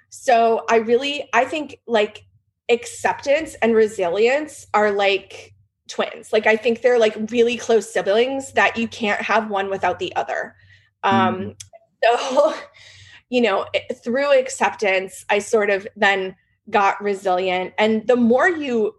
[0.09, 2.25] So I really, I think like
[2.71, 5.55] acceptance and resilience are like
[5.89, 6.33] twins.
[6.33, 10.15] Like I think they're like really close siblings that you can't have one without the
[10.17, 10.57] other.
[11.03, 11.57] Um mm.
[12.03, 12.55] so
[13.29, 13.67] you know,
[14.05, 16.37] through acceptance, I sort of then
[16.71, 18.95] got resilient and the more you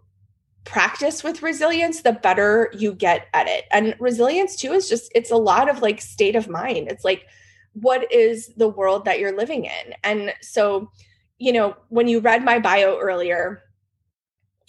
[0.64, 3.64] practice with resilience, the better you get at it.
[3.72, 6.88] And resilience too is just it's a lot of like state of mind.
[6.88, 7.26] It's like
[7.72, 9.94] what is the world that you're living in?
[10.02, 10.90] And so,
[11.38, 13.62] you know, when you read my bio earlier,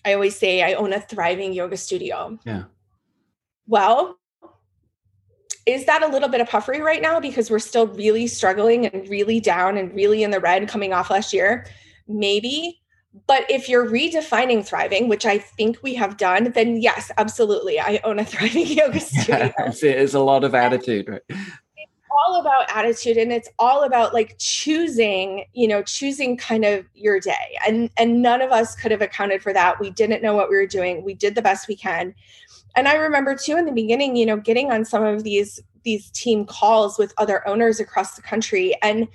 [0.05, 2.38] I always say I own a thriving yoga studio.
[2.45, 2.63] Yeah.
[3.67, 4.17] Well,
[5.65, 9.07] is that a little bit of puffery right now because we're still really struggling and
[9.09, 11.67] really down and really in the red coming off last year?
[12.07, 12.81] Maybe.
[13.28, 17.80] But if you're redefining thriving, which I think we have done, then yes, absolutely.
[17.80, 19.52] I own a thriving yoga studio.
[19.58, 21.22] it's a lot of attitude, right?
[21.30, 26.86] It's all about attitude and it's all about like choosing you know choosing kind of
[26.93, 30.36] your day and and none of us could have accounted for that we didn't know
[30.36, 32.13] what we were doing we did the best we can
[32.76, 36.10] and i remember too in the beginning you know getting on some of these these
[36.12, 39.08] team calls with other owners across the country and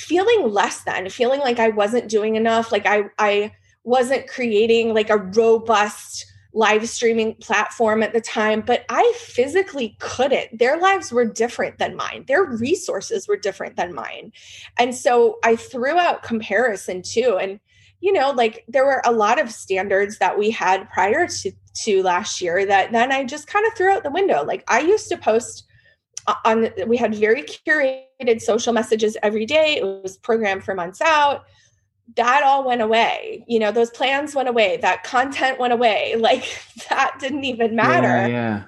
[0.00, 3.52] feeling less than feeling like i wasn't doing enough like i i
[3.84, 10.58] wasn't creating like a robust live streaming platform at the time, but I physically couldn't.
[10.58, 14.32] Their lives were different than mine, their resources were different than mine.
[14.78, 17.38] And so I threw out comparison too.
[17.40, 17.60] And,
[18.00, 22.02] you know, like there were a lot of standards that we had prior to, to
[22.02, 24.44] last year that then I just kind of threw out the window.
[24.44, 25.64] Like I used to post
[26.44, 31.44] on, we had very curated social messages every day, it was programmed for months out
[32.16, 33.44] that all went away.
[33.46, 34.78] You know, those plans went away.
[34.78, 36.16] That content went away.
[36.30, 36.44] Like
[36.90, 38.06] that didn't even matter.
[38.06, 38.62] Yeah, yeah.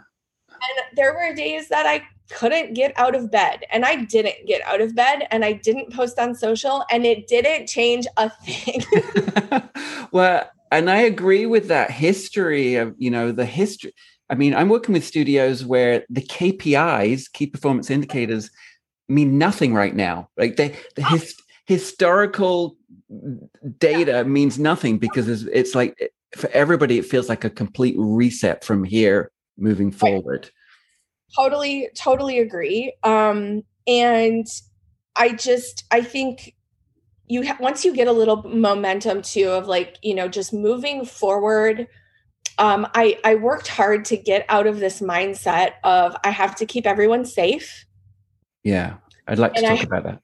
[0.48, 4.62] And there were days that I couldn't get out of bed and I didn't get
[4.62, 8.82] out of bed and I didn't post on social and it didn't change a thing.
[10.12, 13.92] well, and I agree with that history of, you know, the history.
[14.30, 18.50] I mean, I'm working with studios where the KPIs, key performance indicators,
[19.08, 20.28] mean nothing right now.
[20.36, 21.34] Like they, the his,
[21.66, 22.76] historical
[23.78, 28.64] data means nothing because it's, it's, like for everybody it feels like a complete reset
[28.64, 30.50] from here moving forward.
[31.36, 32.94] Totally totally agree.
[33.02, 34.46] Um and
[35.16, 36.54] i just i think
[37.26, 41.04] you ha- once you get a little momentum too of like you know just moving
[41.04, 41.86] forward
[42.58, 46.66] um i i worked hard to get out of this mindset of i have to
[46.66, 47.86] keep everyone safe.
[48.62, 48.94] Yeah
[49.28, 50.20] i'd like to talk about that.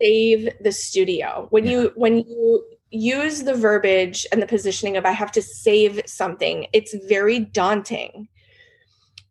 [0.00, 1.46] save the studio.
[1.50, 1.70] When yeah.
[1.70, 6.66] you when you use the verbiage and the positioning of i have to save something
[6.72, 8.28] it's very daunting.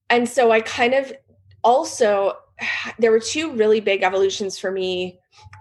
[0.10, 1.13] And so i kind of
[1.63, 2.34] also
[3.00, 5.20] there were two really big evolutions for me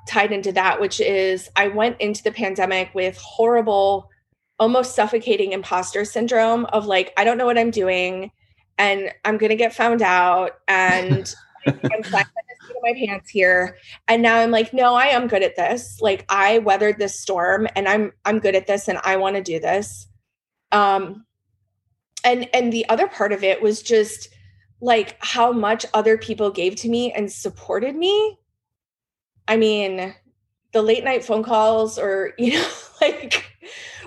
[0.09, 4.09] tied into that which is i went into the pandemic with horrible
[4.61, 8.31] almost suffocating imposter syndrome of like i don't know what i'm doing
[8.79, 11.35] and i'm going to get found out and
[11.67, 12.27] I'm flat
[12.83, 13.77] my pants here.
[14.09, 16.01] And now i'm like no i am good at this.
[16.01, 19.43] Like i weathered this storm and i'm i'm good at this and i want to
[19.43, 20.09] do this.
[20.73, 21.25] Um
[22.25, 24.29] and and the other part of it was just
[24.81, 28.39] like how much other people gave to me and supported me.
[29.49, 30.15] I mean
[30.73, 32.69] the late night phone calls or you know
[33.01, 33.47] like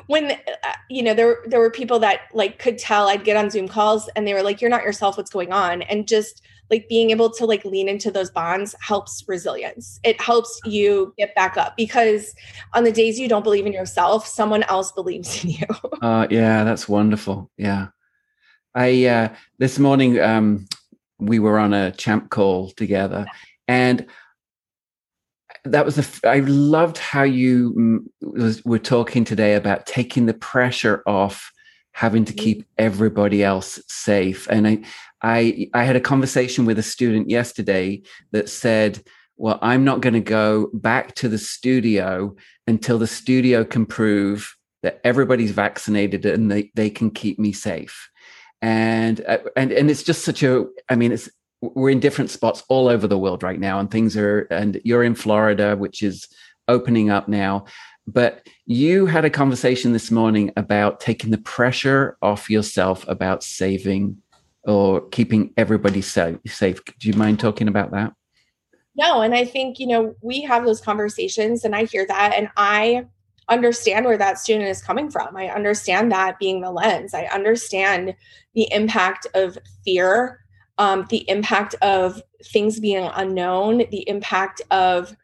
[0.07, 3.49] when uh, you know there there were people that like could tell I'd get on
[3.49, 5.81] Zoom calls and they were like you're not yourself what's going on?
[5.83, 9.99] And just like being able to like lean into those bonds helps resilience.
[10.03, 12.33] It helps you get back up because
[12.73, 15.67] on the days you don't believe in yourself someone else believes in you.
[16.01, 17.49] Uh yeah that's wonderful.
[17.57, 17.87] Yeah.
[18.75, 20.65] I uh this morning um
[21.19, 23.25] we were on a champ call together
[23.67, 24.05] and
[25.65, 31.03] that was a, I loved how you was, were talking today about taking the pressure
[31.05, 31.51] off
[31.93, 32.85] having to keep mm-hmm.
[32.85, 34.79] everybody else safe and i
[35.21, 39.01] i i had a conversation with a student yesterday that said
[39.37, 42.35] well i'm not going to go back to the studio
[42.67, 48.09] until the studio can prove that everybody's vaccinated and they, they can keep me safe
[48.61, 51.29] and uh, and and it's just such a i mean it's
[51.75, 55.03] we're in different spots all over the world right now and things are and you're
[55.03, 56.27] in florida which is
[56.67, 57.65] opening up now.
[58.05, 64.17] But you had a conversation this morning about taking the pressure off yourself about saving
[64.65, 66.83] or keeping everybody safe safe.
[66.99, 68.13] Do you mind talking about that?
[68.95, 72.47] No and i think you know we have those conversations and i hear that and
[72.57, 73.05] i
[73.49, 75.35] understand where that student is coming from.
[75.35, 77.13] I understand that being the lens.
[77.13, 78.15] I understand
[78.55, 80.42] the impact of fear
[80.77, 85.15] um, the impact of things being unknown, the impact of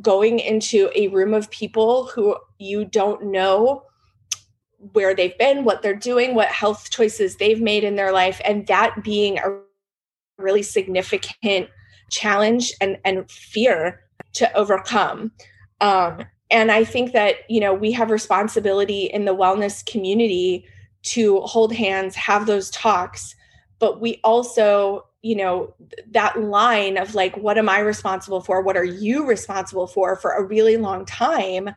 [0.00, 3.84] going into a room of people who you don't know
[4.92, 8.66] where they've been, what they're doing, what health choices they've made in their life, and
[8.66, 9.58] that being a
[10.38, 11.68] really significant
[12.10, 14.00] challenge and, and fear
[14.34, 15.32] to overcome.
[15.80, 20.66] Um, and I think that, you know, we have responsibility in the wellness community
[21.04, 23.34] to hold hands, have those talks,
[23.78, 25.74] but we also you know
[26.10, 28.62] that line of like what am i responsible for?
[28.62, 30.16] What are you responsible for?
[30.16, 31.70] For a really long time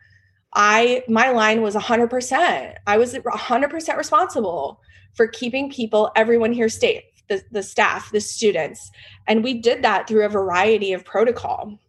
[0.53, 4.81] i my line was 100% i was 100% responsible
[5.13, 8.91] for keeping people everyone here safe the, the staff the students.
[9.27, 11.79] And we did that through a variety of protocol.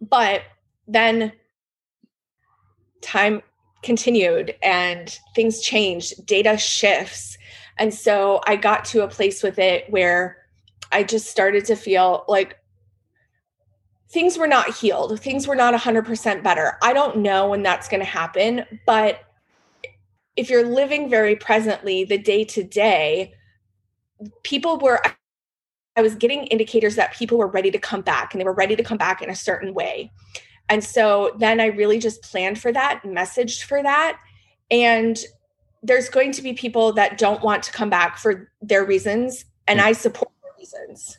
[0.00, 0.42] But
[0.86, 1.32] then
[3.00, 3.40] time
[3.82, 7.38] continued and things changed data shifts
[7.80, 10.36] and so I got to a place with it where
[10.92, 12.58] I just started to feel like
[14.10, 15.18] things were not healed.
[15.18, 16.76] Things were not 100% better.
[16.82, 19.20] I don't know when that's going to happen, but
[20.36, 23.32] if you're living very presently, the day to day,
[24.42, 25.00] people were,
[25.96, 28.76] I was getting indicators that people were ready to come back and they were ready
[28.76, 30.12] to come back in a certain way.
[30.68, 34.20] And so then I really just planned for that, messaged for that.
[34.70, 35.18] And
[35.82, 39.80] there's going to be people that don't want to come back for their reasons and
[39.80, 41.18] i support their reasons.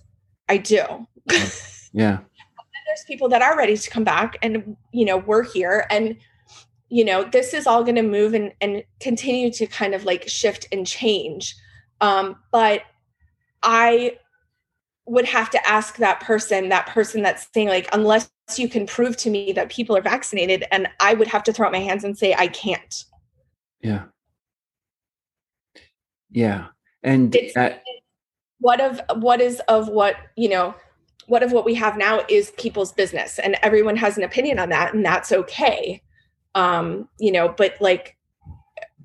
[0.49, 1.07] I do.
[1.93, 2.19] Yeah.
[2.87, 6.17] There's people that are ready to come back and you know we're here and
[6.89, 10.27] you know this is all going to move and, and continue to kind of like
[10.27, 11.55] shift and change.
[12.01, 12.81] Um, but
[13.63, 14.17] i
[15.05, 19.15] would have to ask that person that person that's saying like unless you can prove
[19.15, 22.03] to me that people are vaccinated and i would have to throw up my hands
[22.03, 23.05] and say i can't.
[23.81, 24.05] Yeah
[26.31, 26.67] yeah.
[27.03, 27.71] And uh,
[28.59, 30.75] what of what is of what, you know,
[31.27, 34.69] what of what we have now is people's business and everyone has an opinion on
[34.69, 36.01] that and that's okay.
[36.55, 38.17] Um, you know, but like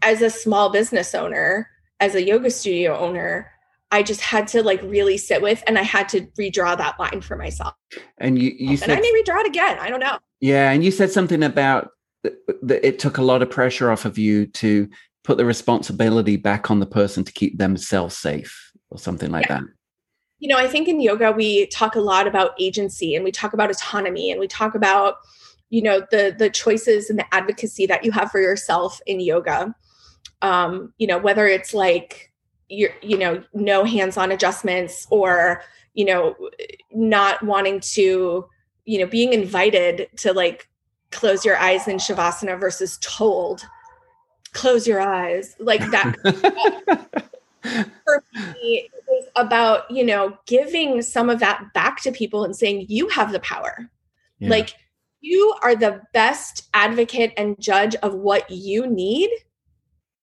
[0.03, 3.51] as a small business owner, as a yoga studio owner,
[3.91, 7.21] I just had to like really sit with and I had to redraw that line
[7.21, 7.75] for myself.
[8.19, 9.79] And you you said, and I may redraw it again.
[9.79, 10.19] I don't know.
[10.41, 11.91] Yeah, and you said something about
[12.23, 14.89] that it took a lot of pressure off of you to
[15.27, 19.61] put the responsibility back on the person to keep themselves safe or something like yeah.
[19.61, 19.65] that.
[20.39, 23.53] You know i think in yoga we talk a lot about agency and we talk
[23.55, 25.17] about autonomy and we talk about
[25.71, 29.75] you know the the choices and the advocacy that you have for yourself in yoga.
[30.43, 32.33] Um you know whether it's like
[32.69, 35.63] you you know no hands-on adjustments or
[35.95, 36.37] you know
[36.93, 38.47] not wanting to
[38.85, 40.69] you know being invited to like
[41.11, 43.65] close your eyes in shavasana versus told
[44.57, 46.15] close your eyes like that
[48.05, 52.57] for me it was about you know giving some of that back to people and
[52.57, 53.91] saying you have the power
[54.39, 54.49] yeah.
[54.49, 54.75] like
[55.21, 59.31] you are the best advocate and judge of what you need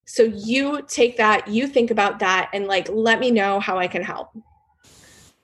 [0.06, 3.88] so you take that you think about that and like let me know how i
[3.88, 4.30] can help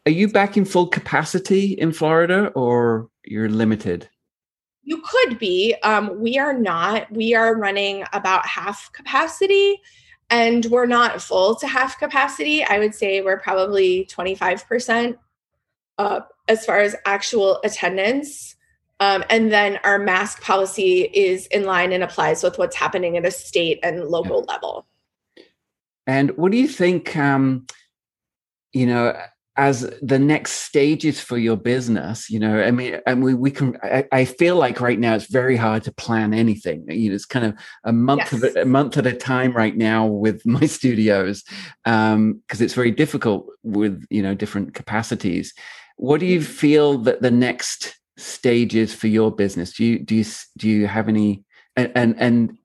[0.05, 4.09] are you back in full capacity in Florida or you're limited?
[4.89, 5.75] You could be.
[5.83, 7.11] Um, we are not.
[7.11, 9.79] We are running about half capacity
[10.31, 12.63] and we're not full to half capacity.
[12.63, 15.15] I would say we're probably 25%
[15.99, 18.55] up as far as actual attendance.
[18.99, 23.27] Um, and then our mask policy is in line and applies with what's happening at
[23.27, 24.53] a state and local yeah.
[24.55, 24.87] level.
[26.07, 27.15] And what do you think?
[27.15, 27.67] Um,
[28.73, 29.15] you know,
[29.59, 33.77] as the next stages for your business you know i mean and we, we can
[33.83, 37.25] I, I, feel like right now it's very hard to plan anything you know it's
[37.25, 38.33] kind of a month yes.
[38.33, 41.43] of a, a, month at a time right now with my studios
[41.83, 45.53] um because it's very difficult with you know different capacities
[45.97, 46.51] what do you mm-hmm.
[46.51, 50.25] feel that the next stages for your business do you do you
[50.57, 51.43] do you have any
[51.75, 52.57] and and and,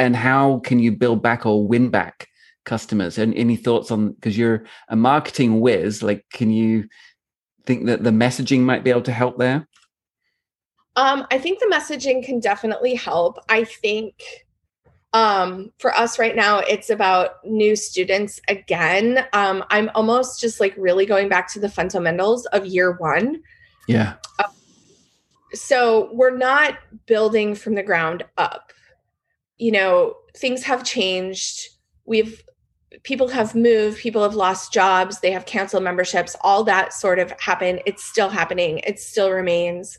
[0.00, 2.26] and how can you build back or win back
[2.64, 3.18] customers?
[3.18, 6.88] And any thoughts on because you're a marketing whiz like can you
[7.66, 9.66] think that the messaging might be able to help there?
[10.96, 13.38] Um i think the messaging can definitely help.
[13.48, 14.22] I think
[15.12, 19.26] um for us right now it's about new students again.
[19.32, 23.42] Um i'm almost just like really going back to the fundamentals of year one.
[23.86, 24.14] Yeah.
[24.38, 24.48] Uh,
[25.52, 28.72] so we're not building from the ground up.
[29.58, 31.68] You know things have changed.
[32.04, 32.42] We've
[33.02, 37.32] people have moved, people have lost jobs, they have canceled memberships, all that sort of
[37.40, 37.82] happened.
[37.86, 39.98] It's still happening, it still remains.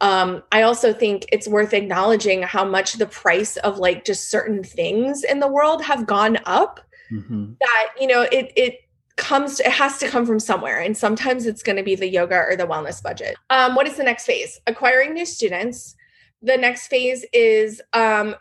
[0.00, 4.64] Um, I also think it's worth acknowledging how much the price of like just certain
[4.64, 6.80] things in the world have gone up.
[7.12, 7.52] Mm-hmm.
[7.60, 8.80] That, you know, it, it,
[9.16, 12.36] comes it has to come from somewhere and sometimes it's going to be the yoga
[12.36, 15.94] or the wellness budget um, what is the next phase acquiring new students
[16.40, 18.34] the next phase is um,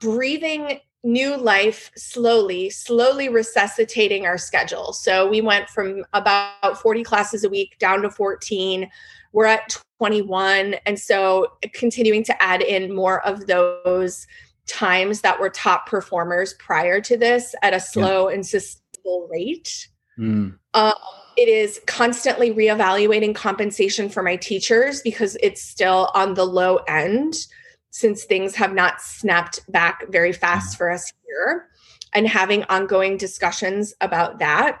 [0.00, 4.92] breathing new life slowly, slowly resuscitating our schedule.
[4.92, 8.88] So we went from about 40 classes a week down to 14.
[9.32, 10.74] We're at 21.
[10.86, 14.26] And so continuing to add in more of those
[14.66, 18.34] times that were top performers prior to this at a slow yeah.
[18.34, 19.88] and sustainable rate.
[20.18, 20.58] Mm.
[20.74, 20.94] Um,
[21.38, 27.46] it is constantly reevaluating compensation for my teachers because it's still on the low end
[27.90, 31.68] since things have not snapped back very fast for us here
[32.14, 34.80] and having ongoing discussions about that.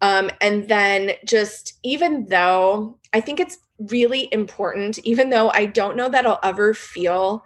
[0.00, 5.96] Um, and then just even though I think it's really important, even though I don't
[5.96, 7.44] know that I'll ever feel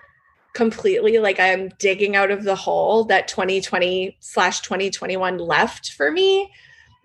[0.55, 6.51] completely like I'm digging out of the hole that 2020 slash 2021 left for me,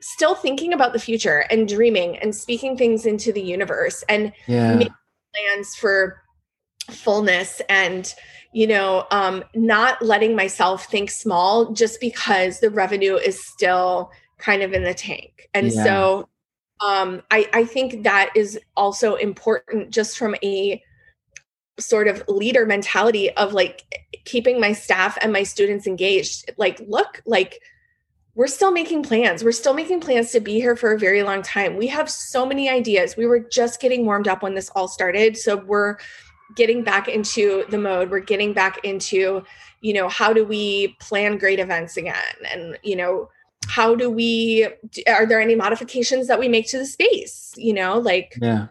[0.01, 4.75] still thinking about the future and dreaming and speaking things into the universe and yeah.
[4.75, 4.93] making
[5.35, 6.21] plans for
[6.89, 8.13] fullness and
[8.51, 14.61] you know um not letting myself think small just because the revenue is still kind
[14.61, 15.83] of in the tank and yeah.
[15.83, 16.29] so
[16.85, 20.81] um i i think that is also important just from a
[21.79, 23.83] sort of leader mentality of like
[24.25, 27.59] keeping my staff and my students engaged like look like
[28.35, 29.43] we're still making plans.
[29.43, 31.77] We're still making plans to be here for a very long time.
[31.77, 33.15] We have so many ideas.
[33.15, 35.37] We were just getting warmed up when this all started.
[35.37, 35.97] So we're
[36.55, 39.43] getting back into the mode we're getting back into
[39.83, 42.15] you know how do we plan great events again?
[42.51, 43.29] And you know
[43.67, 44.67] how do we
[45.07, 47.53] are there any modifications that we make to the space?
[47.57, 48.67] You know like yeah.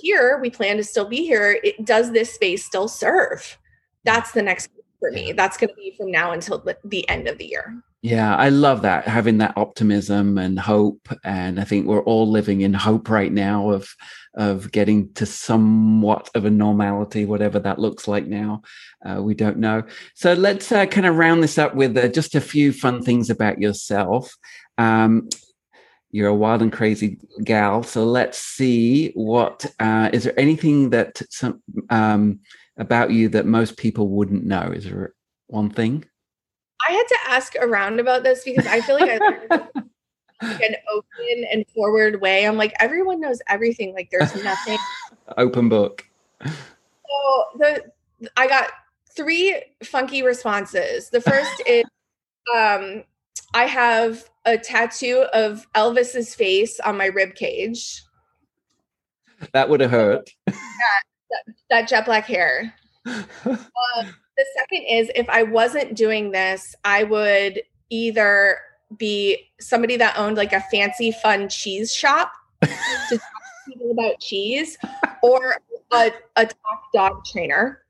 [0.00, 1.60] here we plan to still be here.
[1.62, 3.58] It does this space still serve?
[4.04, 5.32] That's the next for me.
[5.32, 7.82] That's going to be from now until the end of the year.
[8.02, 12.62] Yeah, I love that having that optimism and hope, and I think we're all living
[12.62, 13.94] in hope right now of
[14.34, 18.62] of getting to somewhat of a normality, whatever that looks like now.
[19.04, 19.82] Uh, we don't know.
[20.14, 23.30] So let's uh, kind of round this up with uh, just a few fun things
[23.30, 24.34] about yourself.
[24.78, 25.28] Um,
[26.10, 31.22] you're a wild and crazy gal, so let's see what uh, is there anything that
[31.30, 32.40] some um,
[32.76, 34.72] about you that most people wouldn't know?
[34.74, 35.14] Is there
[35.46, 36.04] one thing?
[36.86, 39.20] I had to ask around about this because I feel like
[39.50, 39.82] I
[40.42, 42.46] an open and forward way.
[42.46, 43.94] I'm like, everyone knows everything.
[43.94, 44.78] Like there's nothing.
[45.36, 46.06] open book.
[46.44, 47.84] So the
[48.36, 48.70] I got
[49.10, 51.10] three funky responses.
[51.10, 51.84] The first is
[52.54, 53.04] um
[53.54, 58.02] I have a tattoo of Elvis's face on my rib cage.
[59.52, 60.30] That would have hurt.
[60.46, 60.54] that,
[61.30, 62.74] that, that jet black hair.
[63.04, 68.58] Um, the second is if I wasn't doing this, I would either
[68.98, 72.32] be somebody that owned like a fancy fun cheese shop
[72.62, 74.78] to talk to people about cheese
[75.22, 75.56] or
[75.92, 77.82] a, a top dog trainer.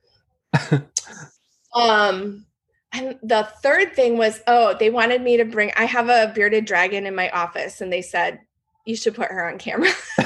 [1.74, 2.44] um
[2.92, 6.66] and the third thing was oh they wanted me to bring i have a bearded
[6.66, 8.38] dragon in my office and they said
[8.84, 9.90] you should put her on camera.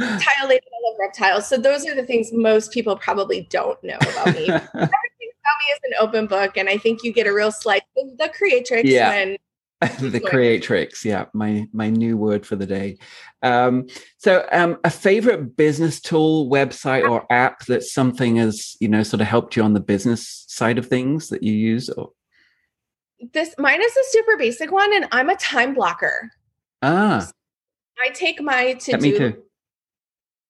[0.00, 0.66] reptile lady.
[0.66, 1.48] I love reptiles.
[1.48, 4.46] So those are the things most people probably don't know about me.
[5.72, 8.88] Is an open book, and I think you get a real slice of the creatrix
[8.88, 9.08] Yeah.
[9.08, 9.36] when
[9.98, 12.96] the creatrix yeah my my new word for the day
[13.42, 13.84] um
[14.16, 19.20] so um a favorite business tool website or app that something has you know sort
[19.20, 22.12] of helped you on the business side of things that you use or
[23.32, 26.30] this mine is a super basic one, and I'm a time blocker.
[26.82, 27.28] ah
[28.02, 29.42] I take my to do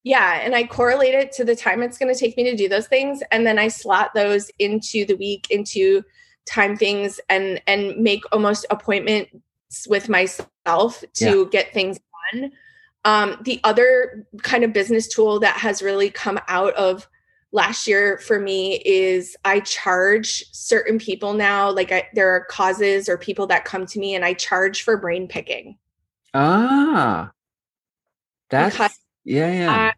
[0.04, 2.68] Yeah, and I correlate it to the time it's going to take me to do
[2.68, 6.02] those things and then I slot those into the week into
[6.44, 12.00] time things and and make almost appointments with myself to get things
[12.32, 12.50] done.
[13.04, 17.08] Um the other kind of business tool that has really come out of
[17.52, 23.08] last year for me is I charge certain people now like I, there are causes
[23.08, 25.76] or people that come to me and I charge for brain picking.
[26.34, 27.30] ah
[28.50, 29.92] that's Because yeah yeah I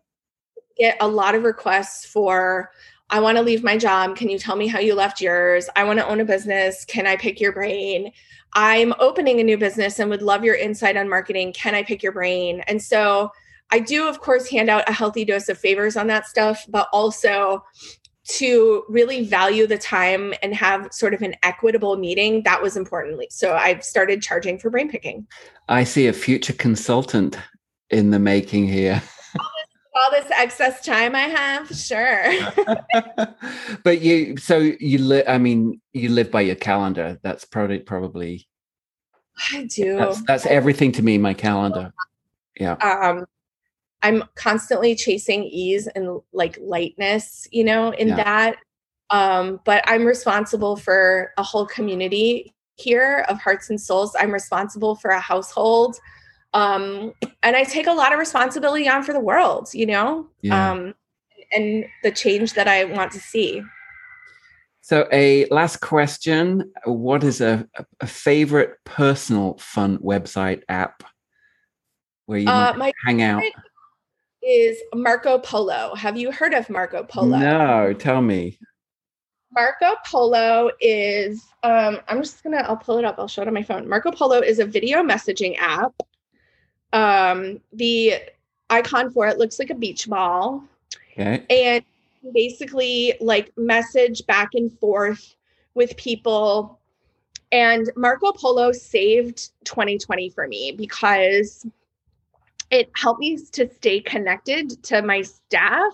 [0.77, 2.71] get a lot of requests for
[3.11, 4.17] I want to leave my job.
[4.17, 5.69] Can you tell me how you left yours?
[5.77, 6.85] I want to own a business.
[6.85, 8.11] Can I pick your brain?
[8.55, 11.53] I'm opening a new business and would love your insight on marketing.
[11.53, 12.63] Can I pick your brain?
[12.67, 13.31] And so
[13.71, 16.89] I do, of course, hand out a healthy dose of favors on that stuff, but
[16.93, 17.65] also
[18.27, 22.43] to really value the time and have sort of an equitable meeting.
[22.45, 23.27] That was importantly.
[23.31, 25.27] So I've started charging for brain picking.
[25.69, 27.39] i see a future consultant
[27.91, 29.03] in the making here
[29.97, 32.33] All this excess time I have, sure.
[33.85, 37.19] but you so you live i mean you live by your calendar.
[37.23, 38.49] That's probably probably
[39.53, 39.97] I do.
[39.97, 41.93] that's that's everything to me my calendar.
[42.59, 42.73] Yeah.
[42.75, 43.25] Um
[44.03, 48.17] i'm constantly chasing ease and like lightness you know in Yeah.
[48.25, 48.57] that.
[49.11, 54.17] Um but i'm responsible for a whole community here of hearts and souls.
[54.19, 55.97] I'm responsible for a household
[56.55, 60.73] um and i take a lot of responsibility on for the world you know Yeah.
[60.73, 60.95] um
[61.53, 63.63] and the change that i want to see
[64.81, 67.67] So, a last question: What is a,
[68.01, 71.03] a favorite personal fun website app
[72.27, 73.43] where you Uh, my hang out?
[74.43, 78.59] is marco polo have you heard of marco polo No, tell me.
[79.53, 83.55] Marco Polo is um I'm just gonna I'll pull it up, I'll show it on
[83.55, 83.89] my phone.
[83.89, 85.93] Marco Polo is a video messaging app.
[86.95, 88.15] Um the
[88.71, 90.65] icon for it looks like a beach ball
[91.13, 91.45] Okay.
[91.51, 91.85] and
[92.33, 95.37] basically like message back and forth
[95.75, 96.81] with people
[97.53, 101.67] and Marco Polo saved 2020 for me because
[102.71, 105.93] it helped me to stay connected to my staff,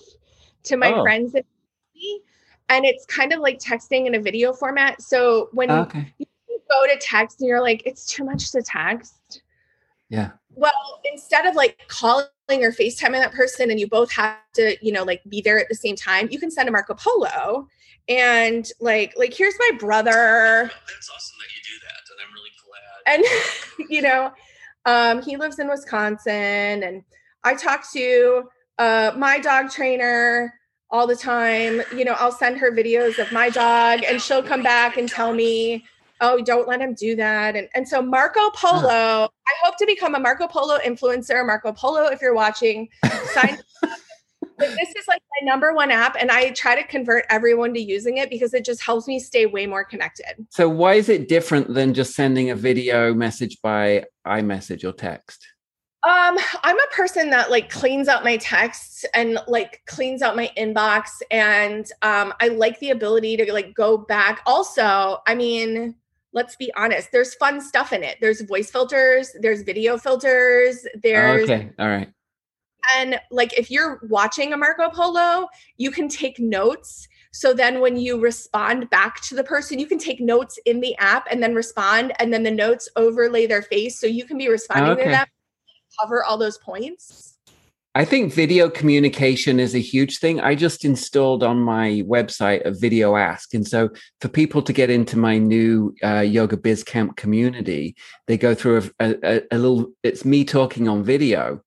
[0.62, 1.02] to my Oh.
[1.02, 1.44] friends and
[1.92, 2.22] family.
[2.70, 5.02] And it's kind of like texting in a video format.
[5.02, 6.14] So when Okay.
[6.18, 6.26] you
[6.70, 9.42] go to text and you're like, it's too much to text.
[10.08, 10.30] Yeah.
[10.56, 14.92] Well, instead of like calling or FaceTiming that person and you both have to, you
[14.92, 17.68] know, like be there at the same time, you can send a Marco Polo
[18.08, 20.10] and like, like, here's my brother.
[20.12, 23.78] That's awesome that you do that, and I'm really glad.
[23.78, 24.32] And, you know,
[24.86, 27.02] um, he lives in Wisconsin and
[27.44, 28.44] I talk to
[28.78, 30.54] uh, my dog trainer
[30.90, 31.82] all the time.
[31.94, 35.32] You know, I'll send her videos of my dog and she'll come back and tell
[35.32, 35.84] me,
[36.20, 37.56] oh, don't let him do that.
[37.56, 41.44] And, and so Marco Polo, I hope to become a Marco Polo influencer.
[41.46, 42.88] Marco Polo, if you're watching,
[43.32, 43.90] sign up.
[44.60, 47.80] But this is like my number one app, and I try to convert everyone to
[47.80, 50.46] using it because it just helps me stay way more connected.
[50.50, 55.46] So, why is it different than just sending a video message by iMessage or text?
[56.02, 60.50] Um, I'm a person that like cleans out my texts and like cleans out my
[60.56, 64.40] inbox and um I like the ability to like go back.
[64.46, 65.94] Also, I mean,
[66.32, 68.18] let's be honest, there's fun stuff in it.
[68.20, 71.70] There's voice filters, there's video filters, there's okay.
[71.78, 72.08] All right.
[72.96, 77.08] and like if you're watching a Marco Polo, you can take notes.
[77.32, 80.96] So then when you respond back to the person, you can take notes in the
[80.98, 84.00] app and then respond, and then the notes overlay their face.
[84.00, 85.04] So you can be responding Okay.
[85.04, 85.26] to them,
[86.00, 87.29] cover all those points.
[87.92, 90.40] I think video communication is a huge thing.
[90.40, 93.52] I just installed on my website a VideoAsk.
[93.52, 97.96] And so for people to get into my new uh, Yoga Biz Camp community,
[98.28, 101.62] they go through a, a, a little, it's me talking on video.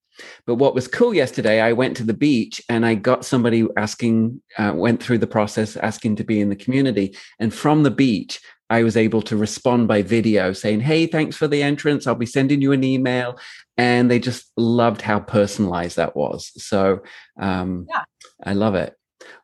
[0.46, 4.42] But what was cool yesterday, I went to the beach and I got somebody asking,
[4.58, 7.18] uh, went through the process asking to be in the community.
[7.40, 8.40] And from the beach,
[8.70, 12.08] I was able to respond by video saying, Hey, thanks for the entrance.
[12.08, 13.38] I'll be sending you an email.
[13.78, 16.52] And they just loved how personalized that was.
[16.64, 17.02] So
[17.40, 18.04] um, Yeah.
[18.44, 18.96] I love it.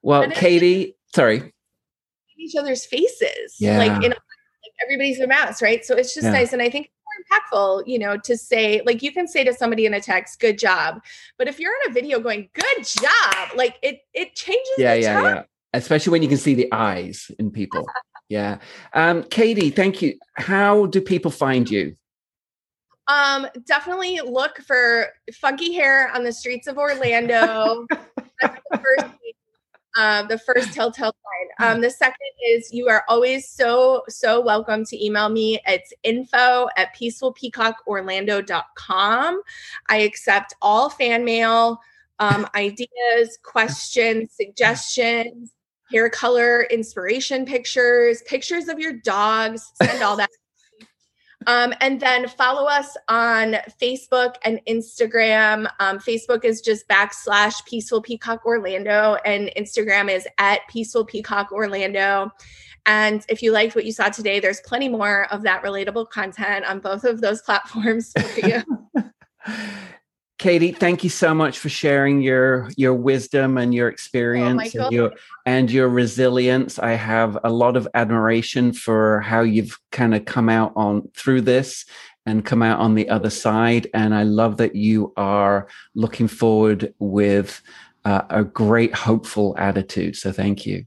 [0.02, 1.54] Well, And Katie, sorry.
[2.38, 3.56] each other's faces.
[3.60, 3.78] Yeah.
[3.78, 5.86] Like in like everybody's a mess, right?
[5.86, 6.32] So it's just yeah.
[6.32, 6.54] nice.
[6.54, 9.54] And I think it's more impactful, you know, to say, like, you can say to
[9.54, 11.02] somebody in a text, good job.
[11.38, 14.68] But if you're in a video going, good job, like it, it changes.
[14.78, 15.24] Yeah, yeah, tone.
[15.24, 15.44] yeah.
[15.74, 17.86] Especially when you can see the eyes in people.
[18.30, 18.60] Yeah.
[18.94, 20.18] Um, Katie, thank you.
[20.36, 21.98] How do people find you?
[23.08, 27.86] Um, definitely look for funky hair on the streets of Orlando.
[28.42, 29.06] That's the first
[29.98, 31.50] uh, the first telltale sign.
[31.60, 32.16] Um, the second
[32.48, 35.60] is you are always so, so welcome to email me.
[35.66, 39.42] It's info at peacefulpeacockorlando.com.
[39.90, 41.82] I accept all fan mail,
[42.20, 45.52] um, ideas, questions, suggestions,
[45.92, 49.72] hair color, inspiration pictures, pictures of your dogs.
[49.82, 50.30] Send all that
[51.48, 55.70] um, and then follow us on Facebook and Instagram.
[55.80, 62.32] Um, Facebook is just backslash Peaceful Peacock Orlando, and Instagram is at Peaceful Peacock Orlando.
[62.86, 66.66] And if you liked what you saw today, there's plenty more of that relatable content
[66.66, 68.64] on both of those platforms for you.
[70.40, 74.86] Katie, thank you so much for sharing your your wisdom and your oh, experience oh,
[74.86, 75.14] and your
[75.46, 76.80] and your resilience.
[76.80, 81.42] I have a lot of admiration for how you've kind of come out on through
[81.42, 81.86] this
[82.26, 83.88] and come out on the other side.
[83.94, 87.62] And I love that you are looking forward with
[88.06, 90.16] uh, a great hopeful attitude.
[90.16, 90.86] So thank you.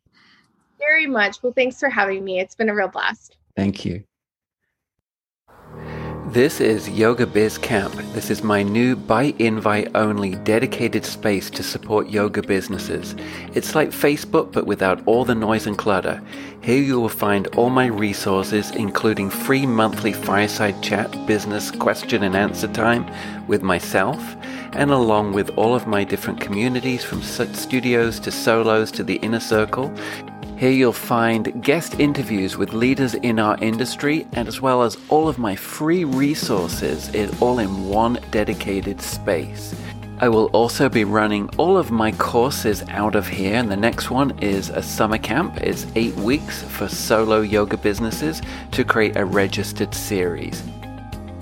[0.78, 1.42] Very much.
[1.42, 2.40] Well, thanks for having me.
[2.40, 3.36] It's been a real blast.
[3.54, 4.02] Thank you.
[6.32, 7.92] This is Yoga Biz Camp.
[8.14, 13.14] This is my new by invite only dedicated space to support yoga businesses.
[13.52, 16.22] It's like Facebook but without all the noise and clutter.
[16.62, 22.34] Here you will find all my resources, including free monthly fireside chat business question and
[22.34, 23.04] answer time
[23.46, 24.34] with myself,
[24.72, 29.40] and along with all of my different communities from studios to solos to the inner
[29.40, 29.94] circle.
[30.62, 35.26] Here you'll find guest interviews with leaders in our industry, and as well as all
[35.26, 37.10] of my free resources,
[37.40, 39.74] all in one dedicated space.
[40.20, 44.12] I will also be running all of my courses out of here, and the next
[44.12, 45.56] one is a summer camp.
[45.56, 48.40] It's eight weeks for solo yoga businesses
[48.70, 50.62] to create a registered series.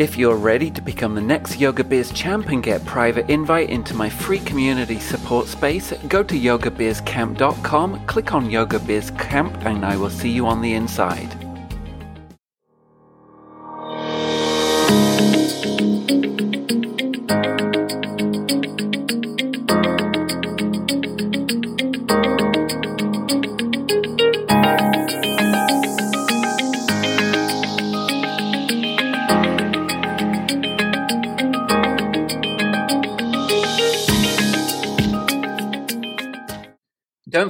[0.01, 3.93] If you're ready to become the next Yoga Biz champ and get private invite into
[3.93, 9.99] my free community support space, go to yogabizcamp.com, click on Yoga Biz Camp, and I
[9.99, 11.50] will see you on the inside.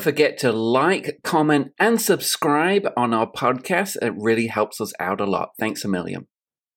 [0.00, 3.96] Don't forget to like, comment, and subscribe on our podcast.
[4.00, 5.50] It really helps us out a lot.
[5.58, 6.26] Thanks a million.